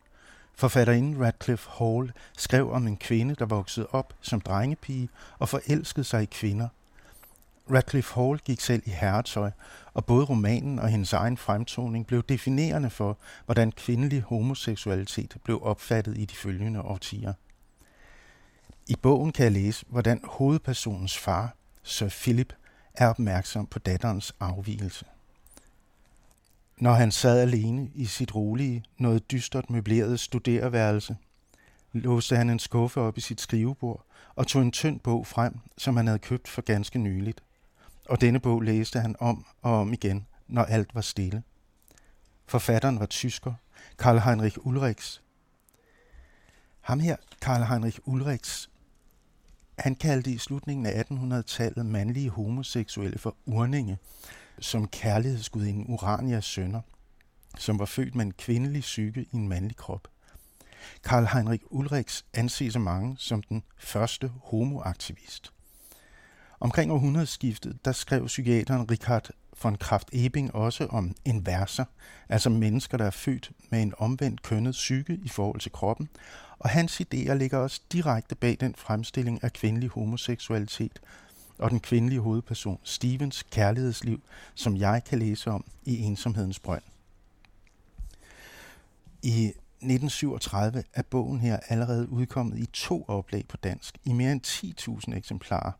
Forfatterinden 0.56 1.24
Radcliffe 1.24 1.70
Hall 1.78 2.12
skrev 2.36 2.72
om 2.72 2.86
en 2.86 2.96
kvinde, 2.96 3.34
der 3.34 3.46
voksede 3.46 3.86
op 3.90 4.14
som 4.20 4.40
drengepige 4.40 5.08
og 5.38 5.48
forelskede 5.48 6.04
sig 6.04 6.22
i 6.22 6.26
kvinder. 6.26 6.68
Radcliffe 7.70 8.14
Hall 8.14 8.38
gik 8.38 8.60
selv 8.60 8.82
i 8.86 8.90
herretøj, 8.90 9.50
og 9.94 10.04
både 10.04 10.24
romanen 10.24 10.78
og 10.78 10.88
hendes 10.88 11.12
egen 11.12 11.36
fremtoning 11.36 12.06
blev 12.06 12.22
definerende 12.22 12.90
for, 12.90 13.18
hvordan 13.44 13.72
kvindelig 13.72 14.22
homoseksualitet 14.22 15.36
blev 15.44 15.62
opfattet 15.62 16.18
i 16.18 16.24
de 16.24 16.34
følgende 16.34 16.82
årtier. 16.82 17.32
I 18.86 18.96
bogen 19.02 19.32
kan 19.32 19.44
jeg 19.44 19.52
læse, 19.52 19.84
hvordan 19.88 20.20
hovedpersonens 20.24 21.18
far, 21.18 21.56
Sir 21.82 22.08
Philip, 22.08 22.52
er 22.94 23.08
opmærksom 23.08 23.66
på 23.66 23.78
datterens 23.78 24.34
afvielse. 24.40 25.04
Når 26.78 26.92
han 26.92 27.12
sad 27.12 27.40
alene 27.40 27.90
i 27.94 28.04
sit 28.04 28.34
rolige, 28.34 28.84
noget 28.98 29.30
dystert 29.30 29.70
møblerede 29.70 30.18
studereværelse, 30.18 31.16
låste 31.92 32.36
han 32.36 32.50
en 32.50 32.58
skuffe 32.58 33.00
op 33.00 33.18
i 33.18 33.20
sit 33.20 33.40
skrivebord 33.40 34.06
og 34.34 34.46
tog 34.46 34.62
en 34.62 34.72
tynd 34.72 35.00
bog 35.00 35.26
frem, 35.26 35.58
som 35.78 35.96
han 35.96 36.06
havde 36.06 36.18
købt 36.18 36.48
for 36.48 36.62
ganske 36.62 36.98
nyligt. 36.98 37.42
Og 38.08 38.20
denne 38.20 38.40
bog 38.40 38.62
læste 38.62 39.00
han 39.00 39.16
om 39.18 39.46
og 39.62 39.80
om 39.80 39.92
igen, 39.92 40.26
når 40.48 40.62
alt 40.62 40.94
var 40.94 41.00
stille. 41.00 41.42
Forfatteren 42.46 43.00
var 43.00 43.06
tysker, 43.06 43.54
Karl 43.98 44.18
Heinrich 44.18 44.58
Ulrichs. 44.60 45.22
Ham 46.80 47.00
her, 47.00 47.16
Karl 47.40 47.62
Heinrich 47.62 47.98
Ulrichs, 48.04 48.70
han 49.78 49.94
kaldte 49.94 50.30
i 50.30 50.38
slutningen 50.38 50.86
af 50.86 51.04
1800-tallet 51.10 51.86
mandlige 51.86 52.30
homoseksuelle 52.30 53.18
for 53.18 53.36
urninge, 53.46 53.98
som 54.60 54.88
kærlighedsgudinden 54.88 55.86
Uranias 55.88 56.44
sønner, 56.44 56.80
som 57.58 57.78
var 57.78 57.84
født 57.84 58.14
med 58.14 58.24
en 58.24 58.32
kvindelig 58.32 58.80
psyke 58.80 59.26
i 59.32 59.36
en 59.36 59.48
mandlig 59.48 59.76
krop. 59.76 60.08
Karl 61.04 61.26
Heinrich 61.32 61.64
Ulrichs 61.70 62.24
anses 62.34 62.74
af 62.74 62.80
mange 62.80 63.16
som 63.18 63.42
den 63.42 63.62
første 63.78 64.32
homoaktivist. 64.42 65.52
Omkring 66.60 66.92
århundredeskiftet, 66.92 67.84
der 67.84 67.92
skrev 67.92 68.26
psykiateren 68.26 68.90
Richard 68.90 69.30
von 69.62 69.76
Kraft-Ebing 69.84 70.50
også 70.52 70.86
om 70.86 71.14
inverser, 71.24 71.84
altså 72.28 72.50
mennesker, 72.50 72.98
der 72.98 73.04
er 73.04 73.10
født 73.10 73.50
med 73.70 73.82
en 73.82 73.94
omvendt 73.98 74.42
kønnet 74.42 74.72
psyke 74.72 75.18
i 75.22 75.28
forhold 75.28 75.60
til 75.60 75.72
kroppen, 75.72 76.08
og 76.58 76.70
hans 76.70 77.00
idéer 77.00 77.32
ligger 77.32 77.58
også 77.58 77.80
direkte 77.92 78.34
bag 78.34 78.56
den 78.60 78.74
fremstilling 78.74 79.44
af 79.44 79.52
kvindelig 79.52 79.88
homoseksualitet 79.88 81.00
og 81.58 81.70
den 81.70 81.80
kvindelige 81.80 82.20
hovedperson 82.20 82.78
Stevens 82.82 83.42
kærlighedsliv, 83.42 84.22
som 84.54 84.76
jeg 84.76 85.04
kan 85.04 85.18
læse 85.18 85.50
om 85.50 85.64
i 85.84 85.98
Ensomhedens 86.02 86.58
Brønd. 86.58 86.82
I 89.22 89.46
1937 89.46 90.84
er 90.92 91.02
bogen 91.02 91.40
her 91.40 91.58
allerede 91.68 92.08
udkommet 92.08 92.58
i 92.58 92.66
to 92.72 93.04
oplag 93.08 93.44
på 93.48 93.56
dansk, 93.56 93.98
i 94.04 94.12
mere 94.12 94.32
end 94.32 94.46
10.000 95.08 95.16
eksemplarer. 95.16 95.72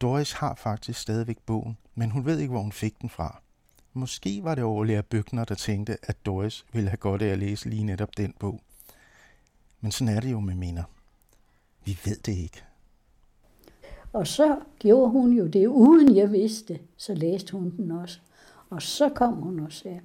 Doris 0.00 0.32
har 0.32 0.54
faktisk 0.54 1.00
stadigvæk 1.00 1.38
bogen, 1.46 1.76
men 1.94 2.10
hun 2.10 2.24
ved 2.24 2.38
ikke, 2.38 2.50
hvor 2.50 2.62
hun 2.62 2.72
fik 2.72 3.00
den 3.00 3.10
fra. 3.10 3.40
Måske 3.92 4.44
var 4.44 4.54
det 4.54 4.64
overlærer 4.64 5.02
Bøgner, 5.02 5.44
der 5.44 5.54
tænkte, 5.54 5.96
at 6.02 6.26
Doris 6.26 6.64
ville 6.72 6.88
have 6.88 6.96
godt 6.96 7.22
af 7.22 7.26
at 7.26 7.38
læse 7.38 7.68
lige 7.68 7.84
netop 7.84 8.16
den 8.16 8.34
bog. 8.38 8.60
Men 9.80 9.92
sådan 9.92 10.16
er 10.16 10.20
det 10.20 10.32
jo 10.32 10.40
med 10.40 10.54
minder. 10.54 10.84
Vi 11.84 11.98
ved 12.04 12.16
det 12.16 12.32
ikke. 12.32 12.62
Og 14.14 14.26
så 14.26 14.56
gjorde 14.78 15.10
hun 15.10 15.32
jo 15.32 15.46
det, 15.46 15.66
uden 15.66 16.16
jeg 16.16 16.32
vidste, 16.32 16.78
så 16.96 17.14
læste 17.14 17.52
hun 17.52 17.74
den 17.76 17.90
også. 17.90 18.18
Og 18.70 18.82
så 18.82 19.08
kom 19.08 19.34
hun 19.34 19.60
og 19.60 19.72
sagde, 19.72 20.00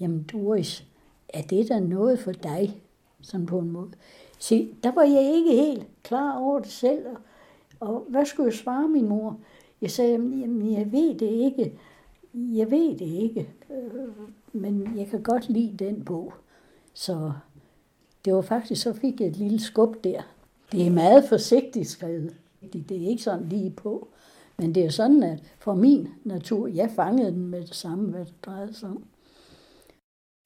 jamen 0.00 0.22
Doris, 0.22 0.86
er 1.28 1.42
det 1.42 1.68
da 1.68 1.80
noget 1.80 2.18
for 2.18 2.32
dig? 2.32 2.82
Sådan 3.20 3.46
på 3.46 3.58
en 3.58 3.70
måde. 3.70 3.90
Se, 4.38 4.74
der 4.82 4.92
var 4.92 5.02
jeg 5.02 5.34
ikke 5.34 5.50
helt 5.50 5.86
klar 6.02 6.38
over 6.38 6.58
det 6.58 6.70
selv. 6.70 7.06
Og, 7.06 7.16
og 7.80 8.06
hvad 8.08 8.24
skulle 8.24 8.46
jeg 8.46 8.54
svare 8.54 8.88
min 8.88 9.08
mor? 9.08 9.38
Jeg 9.80 9.90
sagde, 9.90 10.12
jamen 10.12 10.72
jeg 10.72 10.92
ved 10.92 11.14
det 11.14 11.30
ikke. 11.30 11.78
Jeg 12.34 12.70
ved 12.70 12.98
det 12.98 13.06
ikke. 13.06 13.48
Øh, 13.70 14.08
men 14.52 14.92
jeg 14.96 15.06
kan 15.06 15.22
godt 15.22 15.48
lide 15.48 15.84
den 15.84 16.04
bog. 16.04 16.32
Så 16.94 17.32
det 18.24 18.34
var 18.34 18.42
faktisk, 18.42 18.82
så 18.82 18.92
fik 18.92 19.20
jeg 19.20 19.28
et 19.28 19.36
lille 19.36 19.60
skub 19.60 20.04
der. 20.04 20.22
Det 20.72 20.86
er 20.86 20.90
meget 20.90 21.24
forsigtigt 21.28 21.88
skrevet. 21.88 22.36
Det 22.72 22.90
er 22.90 23.08
ikke 23.08 23.22
sådan 23.22 23.48
lige 23.48 23.70
på. 23.70 24.08
Men 24.58 24.74
det 24.74 24.84
er 24.84 24.90
sådan, 24.90 25.22
at 25.22 25.42
for 25.58 25.74
min 25.74 26.08
natur, 26.24 26.66
jeg 26.66 26.90
fangede 26.96 27.30
den 27.30 27.46
med 27.46 27.60
det 27.60 27.74
samme, 27.74 28.08
hvad 28.10 28.24
det 28.24 28.44
drejede 28.44 28.74
sig 28.74 28.88
om. 28.88 29.04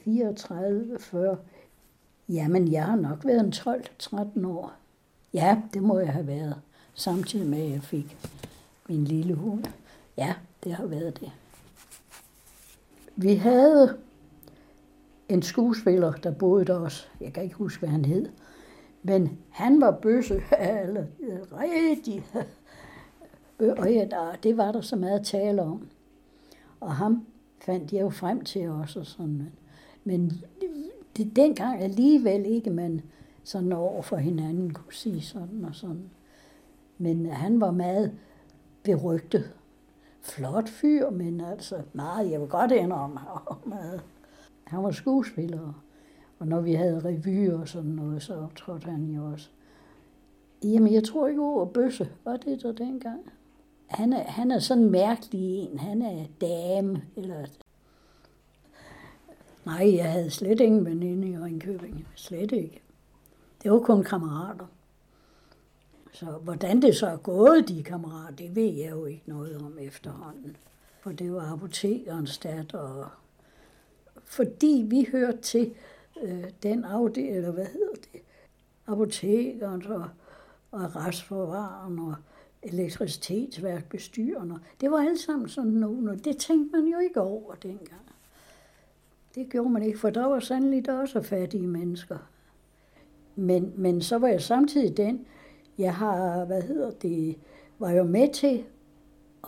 34, 0.05 0.99
40. 0.99 1.39
Jamen, 2.29 2.73
jeg 2.73 2.85
har 2.85 2.97
nok 2.97 3.25
været 3.25 3.41
en 3.41 3.53
12-13 4.43 4.47
år. 4.47 4.73
Ja, 5.35 5.63
det 5.75 5.83
må 5.83 5.99
jeg 5.99 6.13
have 6.13 6.27
været. 6.27 6.61
Samtidig 6.95 7.47
med, 7.47 7.63
at 7.63 7.71
jeg 7.71 7.83
fik 7.83 8.17
min 8.89 9.05
lille 9.05 9.35
hund. 9.35 9.65
Ja, 10.17 10.35
det 10.65 10.73
har 10.73 10.87
været 10.87 11.21
det. 11.21 11.31
Vi 13.17 13.35
havde 13.35 13.97
en 15.29 15.43
skuespiller, 15.43 16.13
der 16.13 16.31
boede 16.31 16.65
der 16.65 16.75
også. 16.75 17.07
Jeg 17.21 17.33
kan 17.33 17.43
ikke 17.43 17.57
huske, 17.57 17.79
hvad 17.79 17.89
han 17.89 18.05
hed. 18.05 18.29
Men 19.07 19.39
han 19.51 19.81
var 19.81 19.91
bøsse, 19.91 20.43
eller 20.83 21.07
rigtig. 21.53 22.27
Øh, 23.61 23.75
og 23.79 23.93
ja, 23.93 24.09
det 24.43 24.57
var 24.57 24.73
der 24.73 24.81
så 24.81 24.97
meget 24.97 25.19
at 25.19 25.27
tale 25.27 25.63
om. 25.63 25.89
Og 26.81 26.95
ham 26.95 27.27
fandt 27.61 27.93
jeg 27.93 28.01
jo 28.01 28.11
frem 28.11 28.45
til 28.45 28.69
også. 28.69 29.01
Og 29.01 29.07
sådan. 29.07 29.53
Men 30.05 30.33
det, 31.17 31.37
dengang 31.37 31.83
alligevel 31.83 32.47
ikke, 32.47 32.71
man 32.71 33.03
sådan 33.45 33.73
over 33.73 34.03
for 34.03 34.17
hinanden 34.17 34.75
kunne 34.75 34.93
sige 34.93 35.23
sådan 35.23 35.65
og 35.65 35.75
sådan. 35.75 36.11
Men 36.99 37.27
han 37.27 37.61
var 37.61 37.71
meget 37.71 38.13
berygtet. 38.83 39.53
Flot 40.21 40.69
fyr, 40.69 41.11
men 41.11 41.41
altså 41.41 41.83
meget, 41.93 42.31
jeg 42.31 42.41
vil 42.41 42.49
godt 42.49 42.73
indrømme, 42.73 43.21
meget. 43.67 44.01
Han 44.65 44.83
var 44.83 44.91
skuespiller. 44.91 45.83
Og 46.39 46.47
når 46.47 46.61
vi 46.61 46.73
havde 46.73 47.01
revy 47.05 47.51
og 47.51 47.69
sådan 47.69 47.91
noget, 47.91 48.23
så 48.23 48.35
optrådte 48.35 48.91
han 48.91 49.05
jo 49.05 49.25
også. 49.25 49.49
Jamen, 50.65 50.93
jeg 50.93 51.05
tror 51.05 51.29
ikke 51.29 51.43
over 51.43 51.65
bøsse. 51.65 52.09
Var 52.25 52.37
det 52.37 52.63
der 52.63 52.73
dengang? 52.73 53.21
Han 53.87 54.13
er, 54.13 54.23
han 54.23 54.51
er 54.51 54.59
sådan 54.59 54.83
en 54.83 54.91
mærkelig 54.91 55.59
en. 55.59 55.79
Han 55.79 56.03
er 56.03 56.27
dame. 56.41 57.03
Eller... 57.17 57.47
Nej, 59.65 59.97
jeg 59.97 60.13
havde 60.13 60.31
slet 60.31 60.61
ingen 60.61 60.85
veninde 60.85 61.29
i 61.29 61.39
Ringkøbing. 61.39 62.09
Slet 62.15 62.53
ikke. 62.53 62.83
Det 63.63 63.73
var 63.73 63.79
kun 63.79 64.05
kammerater. 64.05 64.67
Så 66.13 66.27
hvordan 66.27 66.83
det 66.83 66.97
så 66.97 67.07
er 67.07 67.17
gået, 67.17 67.69
de 67.69 67.83
kammerater, 67.83 68.37
det 68.37 68.57
ved 68.57 68.73
jeg 68.73 68.91
jo 68.91 69.05
ikke 69.05 69.23
noget 69.27 69.57
om 69.57 69.79
efterhånden. 69.81 70.57
For 71.01 71.13
det 71.13 71.33
var 71.33 71.53
apotekerens 71.53 72.39
datter, 72.39 72.79
og 72.79 73.07
fordi 74.25 74.87
vi 74.87 75.09
hørte 75.13 75.39
til 75.39 75.75
øh, 76.23 76.45
den 76.63 76.85
afdeling, 76.85 77.37
eller 77.37 77.51
hvad 77.51 77.67
hedder 77.67 77.95
det, 78.13 78.21
apotekeren 78.87 79.87
og, 79.87 80.09
og 80.71 80.97
restforvaren 80.97 81.99
og 81.99 82.15
elektricitetsværkbestyrende. 82.63 84.59
Det 84.81 84.91
var 84.91 84.99
alt 84.99 85.21
sammen 85.21 85.49
sådan 85.49 85.73
nogen, 85.73 86.09
og 86.09 86.25
det 86.25 86.37
tænkte 86.37 86.81
man 86.81 86.89
jo 86.89 86.99
ikke 86.99 87.21
over 87.21 87.55
dengang. 87.55 88.03
Det 89.35 89.49
gjorde 89.51 89.71
man 89.71 89.83
ikke, 89.83 89.99
for 89.99 90.11
der 90.11 90.27
var 90.27 90.41
sandelig 90.41 90.87
der 90.87 91.01
også 91.01 91.23
fattige 91.23 91.67
mennesker. 91.67 92.19
Men, 93.37 93.73
men 93.77 94.03
så 94.03 94.19
var 94.19 94.29
jeg 94.29 94.43
samtidig 94.43 94.97
den, 94.97 95.27
jeg 95.79 95.95
har, 95.95 96.45
hvad 96.45 96.63
hedder 96.63 96.91
det, 96.91 97.37
var 97.79 97.91
jo 97.91 98.05
med 98.05 98.33
til 98.33 98.65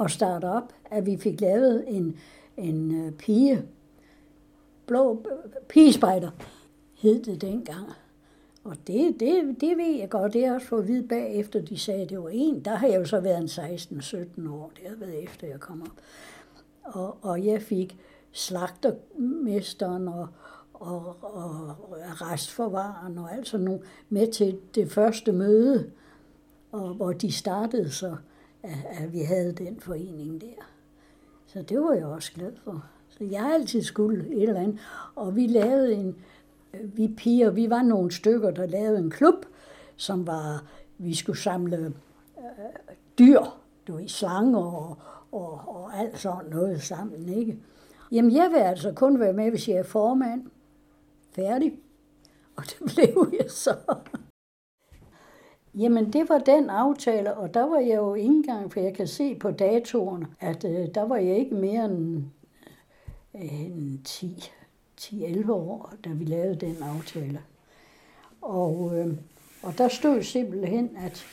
at 0.01 0.11
starte 0.11 0.45
op, 0.45 0.73
at 0.85 1.07
vi 1.07 1.17
fik 1.17 1.41
lavet 1.41 1.85
en, 1.87 2.19
en 2.57 3.07
øh, 3.07 3.13
pige, 3.13 3.65
blå 4.87 5.27
øh, 5.31 5.63
pigespejder, 5.69 6.31
hed 6.99 7.23
det 7.23 7.40
dengang. 7.40 7.87
Og 8.64 8.76
det, 8.87 9.21
det, 9.21 9.57
det 9.61 9.76
ved 9.76 9.97
jeg 9.99 10.09
godt, 10.09 10.33
det 10.33 10.40
har 10.40 10.47
jeg 10.47 10.55
også 10.55 10.67
fået 10.67 10.83
at 10.83 10.88
vide 10.88 11.09
bagefter, 11.09 11.62
de 11.62 11.78
sagde, 11.78 12.02
at 12.02 12.11
det 12.11 12.23
var 12.23 12.28
en. 12.28 12.61
Der 12.61 12.75
har 12.75 12.87
jeg 12.87 12.97
jo 12.97 13.05
så 13.05 13.21
været 13.21 13.59
en 13.59 13.64
16-17 14.47 14.50
år, 14.50 14.73
det 14.76 14.88
har 14.88 14.97
været 14.97 15.23
efter 15.23 15.47
jeg 15.47 15.61
kom 15.61 15.83
op. 15.83 16.02
Og, 16.83 17.19
og 17.23 17.45
jeg 17.45 17.62
fik 17.62 17.99
slagtermesteren 18.33 20.09
og, 20.09 20.28
og, 20.75 21.17
og 21.21 21.76
restforvaren 22.00 23.19
og 23.19 23.35
alt 23.35 23.49
sådan 23.49 23.64
nogle 23.64 23.81
med 24.09 24.33
til 24.33 24.59
det 24.75 24.93
første 24.93 25.33
møde, 25.33 25.90
og 26.73 26.95
hvor 26.95 27.12
de 27.12 27.33
startede 27.33 27.90
så, 27.90 28.17
at, 28.62 28.78
at 28.90 29.12
vi 29.12 29.21
havde 29.21 29.52
den 29.52 29.81
forening 29.81 30.40
der. 30.40 30.64
Så 31.47 31.62
det 31.62 31.81
var 31.81 31.93
jeg 31.93 32.07
også 32.07 32.33
glad 32.33 32.52
for. 32.64 32.85
Så 33.09 33.25
jeg 33.25 33.43
har 33.43 33.55
altid 33.55 33.83
skulle 33.83 34.28
et 34.35 34.43
eller 34.43 34.61
andet. 34.61 34.78
Og 35.14 35.37
vi 35.37 35.47
lavede 35.47 35.95
en, 35.95 36.17
vi 36.73 37.09
piger, 37.17 37.51
vi 37.51 37.71
var 37.71 37.83
nogle 37.83 38.13
stykker, 38.13 38.51
der 38.51 38.67
lavede 38.67 38.99
en 38.99 39.11
klub, 39.11 39.47
som 39.97 40.27
var, 40.27 40.65
vi 40.99 41.15
skulle 41.15 41.39
samle 41.39 41.77
øh, 42.39 42.45
dyr, 43.19 43.41
du 43.89 43.97
ved, 43.97 44.09
slanger 44.09 44.61
og, 44.61 44.97
og, 45.33 45.61
og 45.67 45.99
alt 45.99 46.19
sådan 46.19 46.51
noget 46.51 46.83
sammen, 46.83 47.29
ikke? 47.29 47.59
Jamen, 48.13 48.33
jeg 48.33 48.51
vil 48.51 48.59
altså 48.59 48.93
kun 48.93 49.21
være 49.21 49.33
med, 49.33 49.51
hvis 49.51 49.69
jeg 49.69 49.77
er 49.77 49.83
formand. 49.83 50.47
Færdig. 51.33 51.79
Og 52.57 52.65
det 52.65 52.77
blev 52.95 53.33
jeg 53.41 53.51
så. 53.51 53.77
Jamen, 55.75 56.13
det 56.13 56.29
var 56.29 56.39
den 56.39 56.71
aftale, 56.71 57.37
og 57.37 57.55
der 57.55 57.67
var 57.67 57.79
jeg 57.79 57.97
jo 57.97 58.15
ikke 58.15 58.29
engang, 58.29 58.73
for 58.73 58.81
jeg 58.81 58.95
kan 58.95 59.07
se 59.07 59.35
på 59.35 59.51
datoren, 59.51 60.27
at 60.41 60.65
øh, 60.65 60.87
der 60.95 61.03
var 61.03 61.17
jeg 61.17 61.37
ikke 61.37 61.55
mere 61.55 61.85
end, 61.85 62.25
øh, 63.35 63.63
end 63.63 64.05
10 64.05 64.51
10-11 65.00 65.50
år, 65.50 65.95
da 66.05 66.11
vi 66.11 66.25
lavede 66.25 66.55
den 66.55 66.76
aftale. 66.83 67.40
Og, 68.40 68.99
øh, 68.99 69.14
og 69.62 69.78
der 69.78 69.88
stod 69.88 70.23
simpelthen, 70.23 70.90
at, 70.97 71.25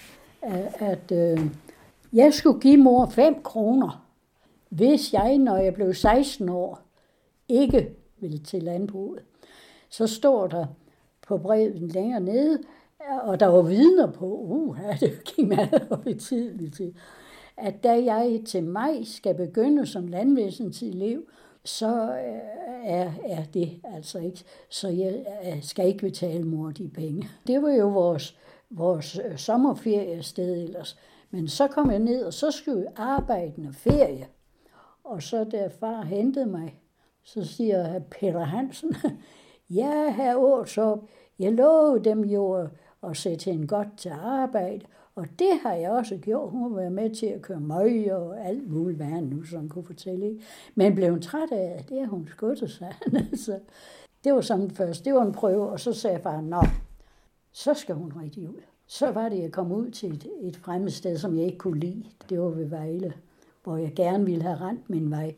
at, 0.42 0.76
at 0.80 1.12
øh, 1.12 1.46
jeg 2.14 2.34
skulle 2.34 2.60
give 2.60 2.78
mor 2.78 3.06
5 3.06 3.44
kroner, 3.44 4.06
hvis 4.70 5.14
jeg, 5.14 5.38
når 5.38 5.58
jeg 5.58 5.74
blev 5.74 5.94
16 5.94 6.50
år, 6.50 6.80
ikke 7.48 7.90
ville 8.18 8.38
til 8.40 8.64
landbruget. 8.64 9.20
Så 9.90 10.08
står 10.08 10.48
der 10.48 10.66
på 11.28 11.38
brevet 11.38 11.94
længere 11.94 12.20
nede, 12.20 12.60
og 13.22 13.40
der 13.40 13.48
var 13.48 13.62
vidner 13.62 14.12
på, 14.12 14.26
uh, 14.26 14.78
det 15.00 15.24
gik 15.24 15.48
meget 15.48 15.88
op 15.90 16.08
i 16.08 16.14
tidligt 16.14 16.82
at 17.58 17.84
da 17.84 18.04
jeg 18.04 18.42
til 18.46 18.64
maj 18.64 19.04
skal 19.04 19.36
begynde 19.36 19.86
som 19.86 20.08
landvæsenselev, 20.08 21.24
så 21.66 21.88
øh, 22.10 22.40
er, 22.84 23.12
er 23.24 23.44
det 23.54 23.82
altså 23.84 24.20
ikke. 24.20 24.44
Så 24.70 24.88
jeg 24.88 25.26
øh, 25.46 25.64
skal 25.64 25.88
ikke 25.88 26.00
betale 26.00 26.44
mor 26.44 26.70
de 26.70 26.90
penge. 26.90 27.30
Det 27.48 27.62
var 27.62 27.72
jo 27.72 27.88
vores, 27.88 28.38
vores 28.70 29.20
øh, 29.26 29.38
sommerferiested 29.38 30.64
ellers. 30.64 31.00
Men 31.32 31.48
så 31.48 31.68
kom 31.68 31.92
jeg 31.92 32.00
ned, 32.00 32.26
og 32.26 32.34
så 32.34 32.52
skulle 32.52 32.82
jeg 32.82 32.92
arbejde 32.96 33.74
ferie. 33.74 34.28
Og 35.04 35.24
så 35.24 35.44
da 35.44 35.68
far 35.80 36.02
hentede 36.02 36.46
mig, 36.46 36.80
så 37.24 37.46
siger 37.46 38.00
Peter 38.00 38.44
Hansen, 38.44 38.96
ja, 39.80 40.12
herr 40.12 40.38
Årsop, 40.38 41.00
jeg 41.40 41.52
lovede 41.52 42.04
dem 42.04 42.24
jo 42.24 42.68
at 43.04 43.18
sætte 43.18 43.46
hende 43.52 43.68
godt 43.68 43.88
til 43.98 44.10
arbejde, 44.10 44.86
og 45.16 45.28
det 45.40 45.60
har 45.64 45.74
jeg 45.74 45.92
også 45.92 46.18
gjort. 46.18 46.52
Hun 46.52 46.72
har 46.72 46.80
været 46.80 46.92
med 46.92 47.16
til 47.16 47.26
at 47.26 47.42
køre 47.42 47.60
møg 47.60 48.14
og 48.14 48.46
alt 48.46 48.72
muligt, 48.72 48.98
hvad 48.98 49.08
han 49.08 49.24
nu 49.24 49.44
sådan 49.44 49.70
kunne 49.70 49.86
fortælle. 49.86 50.26
Ikke? 50.26 50.44
Men 50.76 50.96
blev 50.96 51.10
hun 51.10 51.22
træt 51.22 51.52
af, 51.52 51.86
det 51.90 52.00
har 52.00 52.08
hun 52.08 52.28
skudte 52.28 52.68
sig. 52.68 52.96
så 53.12 53.18
altså, 53.18 53.60
det 54.24 54.34
var 54.34 54.42
sådan 54.42 54.72
først. 54.72 55.06
Det 55.06 55.14
var 55.14 55.26
en 55.26 55.34
prøve, 55.34 55.70
og 55.70 55.80
så 55.80 55.94
sagde 55.94 56.14
jeg 56.14 56.24
bare, 56.24 56.42
nå, 56.42 56.62
så 57.52 57.74
skal 57.74 57.96
hun 57.96 58.14
rigtig 58.22 58.50
ud. 58.50 58.62
Så 58.88 59.12
var 59.12 59.30
det, 59.30 59.38
at 59.38 59.44
jeg 59.44 59.52
kom 59.52 59.72
ud 59.72 59.90
til 59.90 60.14
et, 60.14 60.28
et 60.42 60.58
fremmed 60.58 60.92
sted, 60.92 61.18
som 61.18 61.38
jeg 61.38 61.46
ikke 61.46 61.58
kunne 61.58 61.80
lide. 61.80 62.06
Det 62.30 62.42
var 62.42 62.50
ved 62.50 62.66
Vejle, 62.66 63.14
hvor 63.64 63.78
jeg 63.78 63.94
gerne 63.96 64.26
ville 64.26 64.44
have 64.44 64.58
rent 64.58 64.90
min 64.90 65.12
vej. 65.12 65.36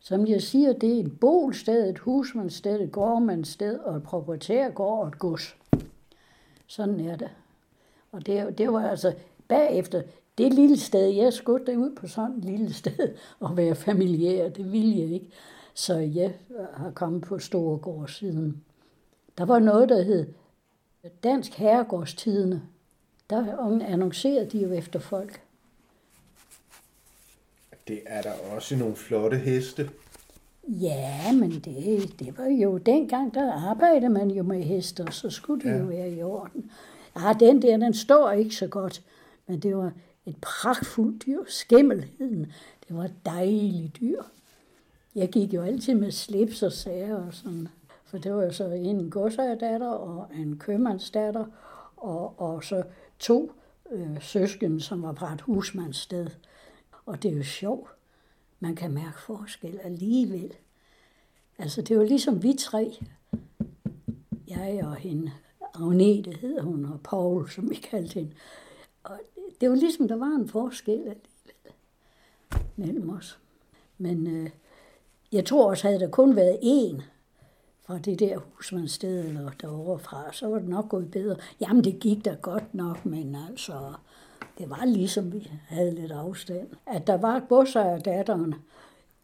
Som 0.00 0.26
jeg 0.26 0.42
siger, 0.42 0.72
det 0.72 0.96
er 0.96 1.04
et 1.04 1.20
bolsted, 1.20 1.90
et 1.90 1.98
husmandssted, 1.98 2.80
et 2.80 2.92
gårdmandssted 2.92 3.78
og 3.78 3.96
et 3.96 4.02
proprietærgård 4.02 5.00
og 5.00 5.08
et 5.08 5.18
gods. 5.18 5.56
Sådan 6.66 7.00
er 7.00 7.16
det. 7.16 7.30
Og 8.12 8.26
det, 8.26 8.58
det 8.58 8.72
var 8.72 8.90
altså 8.90 9.14
bagefter, 9.48 10.02
det 10.38 10.54
lille 10.54 10.78
sted, 10.78 11.06
jeg 11.08 11.32
skulle 11.32 11.78
ud 11.78 11.94
på 11.96 12.06
sådan 12.06 12.36
et 12.36 12.44
lille 12.44 12.72
sted 12.72 13.14
og 13.40 13.56
være 13.56 13.74
familiær, 13.74 14.48
det 14.48 14.72
ville 14.72 14.98
jeg 14.98 15.08
ikke. 15.08 15.30
Så 15.74 15.94
jeg 15.94 16.32
har 16.74 16.90
kommet 16.90 17.22
på 17.22 17.38
Storegård 17.38 18.08
siden. 18.08 18.64
Der 19.38 19.44
var 19.44 19.58
noget, 19.58 19.88
der 19.88 20.02
hed 20.02 20.26
Dansk 21.22 21.52
Herregårdstidene. 21.52 22.62
Der 23.30 23.58
annoncerede 23.82 24.50
de 24.50 24.58
jo 24.58 24.72
efter 24.72 24.98
folk. 24.98 25.40
Det 27.88 28.00
er 28.06 28.22
der 28.22 28.32
også 28.54 28.76
nogle 28.76 28.96
flotte 28.96 29.36
heste. 29.36 29.90
Ja, 30.68 31.32
men 31.32 31.50
det, 31.50 32.14
det 32.18 32.38
var 32.38 32.46
jo 32.46 32.78
dengang, 32.78 33.34
der 33.34 33.52
arbejdede 33.52 34.08
man 34.08 34.30
jo 34.30 34.42
med 34.42 34.62
hester, 34.62 35.10
så 35.10 35.30
skulle 35.30 35.62
det 35.62 35.70
ja. 35.70 35.78
jo 35.78 35.84
være 35.84 36.10
i 36.10 36.22
orden 36.22 36.70
ah, 37.26 37.40
den 37.40 37.62
der, 37.62 37.76
den 37.76 37.94
står 37.94 38.30
ikke 38.30 38.54
så 38.54 38.66
godt, 38.66 39.02
men 39.46 39.60
det 39.60 39.76
var 39.76 39.92
et 40.26 40.36
pragtfuldt 40.42 41.26
dyr. 41.26 41.44
Skimmelheden, 41.46 42.52
det 42.88 42.96
var 42.96 43.04
et 43.04 43.14
dejligt 43.26 44.00
dyr. 44.00 44.22
Jeg 45.14 45.28
gik 45.28 45.54
jo 45.54 45.62
altid 45.62 45.94
med 45.94 46.10
slips 46.10 46.62
og 46.62 46.72
sager 46.72 47.26
og 47.26 47.34
sådan, 47.34 47.68
for 48.04 48.18
det 48.18 48.34
var 48.34 48.42
jo 48.42 48.52
så 48.52 48.64
en 48.64 49.10
godsejerdatter 49.10 49.88
og 49.88 50.28
en 50.34 50.58
købmandsdatter, 50.58 51.44
og, 51.96 52.40
og 52.40 52.64
så 52.64 52.82
to 53.18 53.52
øh, 53.90 54.22
søsken, 54.22 54.80
som 54.80 55.02
var 55.02 55.12
fra 55.12 55.34
et 55.34 55.40
husmandssted. 55.40 56.26
Og 57.06 57.22
det 57.22 57.32
er 57.32 57.36
jo 57.36 57.42
sjovt. 57.42 57.90
Man 58.60 58.74
kan 58.74 58.92
mærke 58.92 59.20
forskel 59.20 59.80
alligevel. 59.82 60.52
Altså, 61.58 61.82
det 61.82 61.98
var 61.98 62.04
ligesom 62.04 62.42
vi 62.42 62.54
tre, 62.58 62.98
jeg 64.48 64.80
og 64.84 64.96
hende, 64.96 65.32
Agnete 65.80 66.32
hedder 66.40 66.62
hun, 66.62 66.84
og 66.84 67.00
Paul, 67.04 67.50
som 67.50 67.70
vi 67.70 67.74
kaldte 67.74 68.14
hende. 68.14 68.32
Og 69.04 69.20
det 69.60 69.70
var 69.70 69.76
ligesom, 69.76 70.08
der 70.08 70.16
var 70.16 70.36
en 70.36 70.48
forskel 70.48 70.92
alligevel 70.92 71.74
mellem 72.76 73.10
os. 73.10 73.38
Men 73.98 74.26
øh, 74.26 74.50
jeg 75.32 75.44
tror 75.44 75.70
også, 75.70 75.86
havde 75.86 76.00
der 76.00 76.10
kun 76.10 76.36
været 76.36 76.58
én 76.62 77.02
fra 77.86 77.98
det 77.98 78.18
der 78.18 78.38
husmandssted 78.38 79.24
eller 79.24 79.50
derovre 79.60 79.98
fra, 79.98 80.32
så 80.32 80.48
var 80.48 80.58
det 80.58 80.68
nok 80.68 80.88
gået 80.88 81.10
bedre. 81.10 81.36
Jamen, 81.60 81.84
det 81.84 82.00
gik 82.00 82.24
da 82.24 82.36
godt 82.42 82.74
nok, 82.74 83.06
men 83.06 83.36
altså, 83.48 83.92
det 84.58 84.70
var 84.70 84.84
ligesom, 84.84 85.32
vi 85.32 85.50
havde 85.66 85.94
lidt 85.94 86.12
afstand. 86.12 86.68
At 86.86 87.06
der 87.06 87.16
var 87.16 87.40
godsejer 87.48 87.98
datteren, 87.98 88.54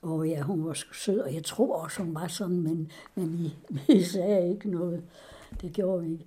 og 0.03 0.29
ja, 0.29 0.41
hun 0.43 0.65
var 0.65 0.83
sød, 0.93 1.21
og 1.21 1.35
jeg 1.35 1.45
tror 1.45 1.77
også, 1.77 2.03
hun 2.03 2.15
var 2.15 2.29
sådan, 2.29 2.61
men, 2.61 2.91
men 3.15 3.39
vi, 3.39 3.55
vi 3.87 4.03
sagde 4.15 4.51
ikke 4.51 4.71
noget. 4.71 5.03
Det 5.61 5.73
gjorde 5.73 6.05
vi 6.05 6.13
ikke. 6.13 6.25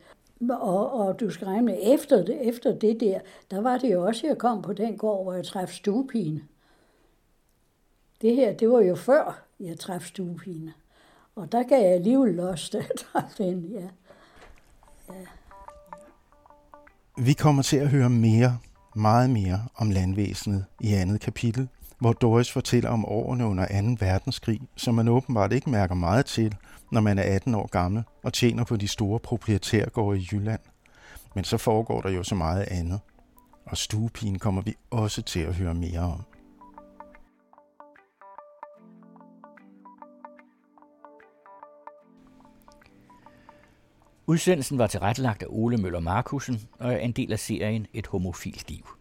Og, 0.49 0.91
og 0.91 1.19
du 1.19 1.29
skal 1.29 1.47
regne 1.47 1.81
efter 1.93 2.25
det, 2.25 2.47
efter 2.47 2.79
det 2.79 2.99
der, 2.99 3.19
der 3.51 3.61
var 3.61 3.77
det 3.77 3.93
jo 3.93 4.05
også, 4.05 4.27
jeg 4.27 4.37
kom 4.37 4.61
på 4.61 4.73
den 4.73 4.97
gård, 4.97 5.23
hvor 5.23 5.33
jeg 5.33 5.45
træffede 5.45 5.77
stuepigen. 5.77 6.41
Det 8.21 8.35
her, 8.35 8.53
det 8.53 8.69
var 8.69 8.81
jo 8.81 8.95
før, 8.95 9.45
jeg 9.59 9.79
træffede 9.79 10.09
stuepigen. 10.09 10.69
Og 11.35 11.51
der 11.51 11.63
gav 11.63 11.81
jeg 11.81 11.91
alligevel 11.91 12.33
los, 12.33 12.69
da 12.73 12.83
den, 13.37 13.65
ja. 13.71 13.89
ja. 15.09 15.25
Vi 17.17 17.33
kommer 17.33 17.63
til 17.63 17.77
at 17.77 17.89
høre 17.89 18.09
mere, 18.09 18.59
meget 18.95 19.29
mere 19.29 19.61
om 19.75 19.89
landvæsenet 19.89 20.65
i 20.79 20.93
andet 20.93 21.21
kapitel, 21.21 21.69
hvor 21.99 22.13
Doris 22.13 22.51
fortæller 22.51 22.89
om 22.89 23.05
årene 23.05 23.45
under 23.45 23.81
2. 23.81 24.05
verdenskrig, 24.05 24.61
som 24.75 24.95
man 24.95 25.07
åbenbart 25.07 25.53
ikke 25.53 25.69
mærker 25.69 25.95
meget 25.95 26.25
til, 26.25 26.55
når 26.91 27.01
man 27.01 27.19
er 27.19 27.35
18 27.35 27.55
år 27.55 27.67
gammel 27.67 28.03
og 28.23 28.33
tjener 28.33 28.63
på 28.63 28.75
de 28.75 28.87
store 28.87 29.19
proprietærgårde 29.19 30.19
i 30.19 30.27
Jylland. 30.31 30.59
Men 31.35 31.43
så 31.43 31.57
foregår 31.57 32.01
der 32.01 32.09
jo 32.09 32.23
så 32.23 32.35
meget 32.35 32.61
andet. 32.71 32.99
Og 33.65 33.77
stuepigen 33.77 34.39
kommer 34.39 34.61
vi 34.61 34.73
også 34.91 35.21
til 35.21 35.39
at 35.39 35.55
høre 35.55 35.73
mere 35.73 35.99
om. 35.99 36.23
Udsendelsen 44.27 44.77
var 44.77 44.87
tilrettelagt 44.87 45.43
af 45.43 45.47
Ole 45.49 45.77
Møller 45.77 45.99
Markusen 45.99 46.61
og 46.79 46.93
er 46.93 46.97
en 46.97 47.11
del 47.11 47.31
af 47.31 47.39
serien 47.39 47.87
Et 47.93 48.07
homofilt 48.07 48.69
liv. 48.69 48.98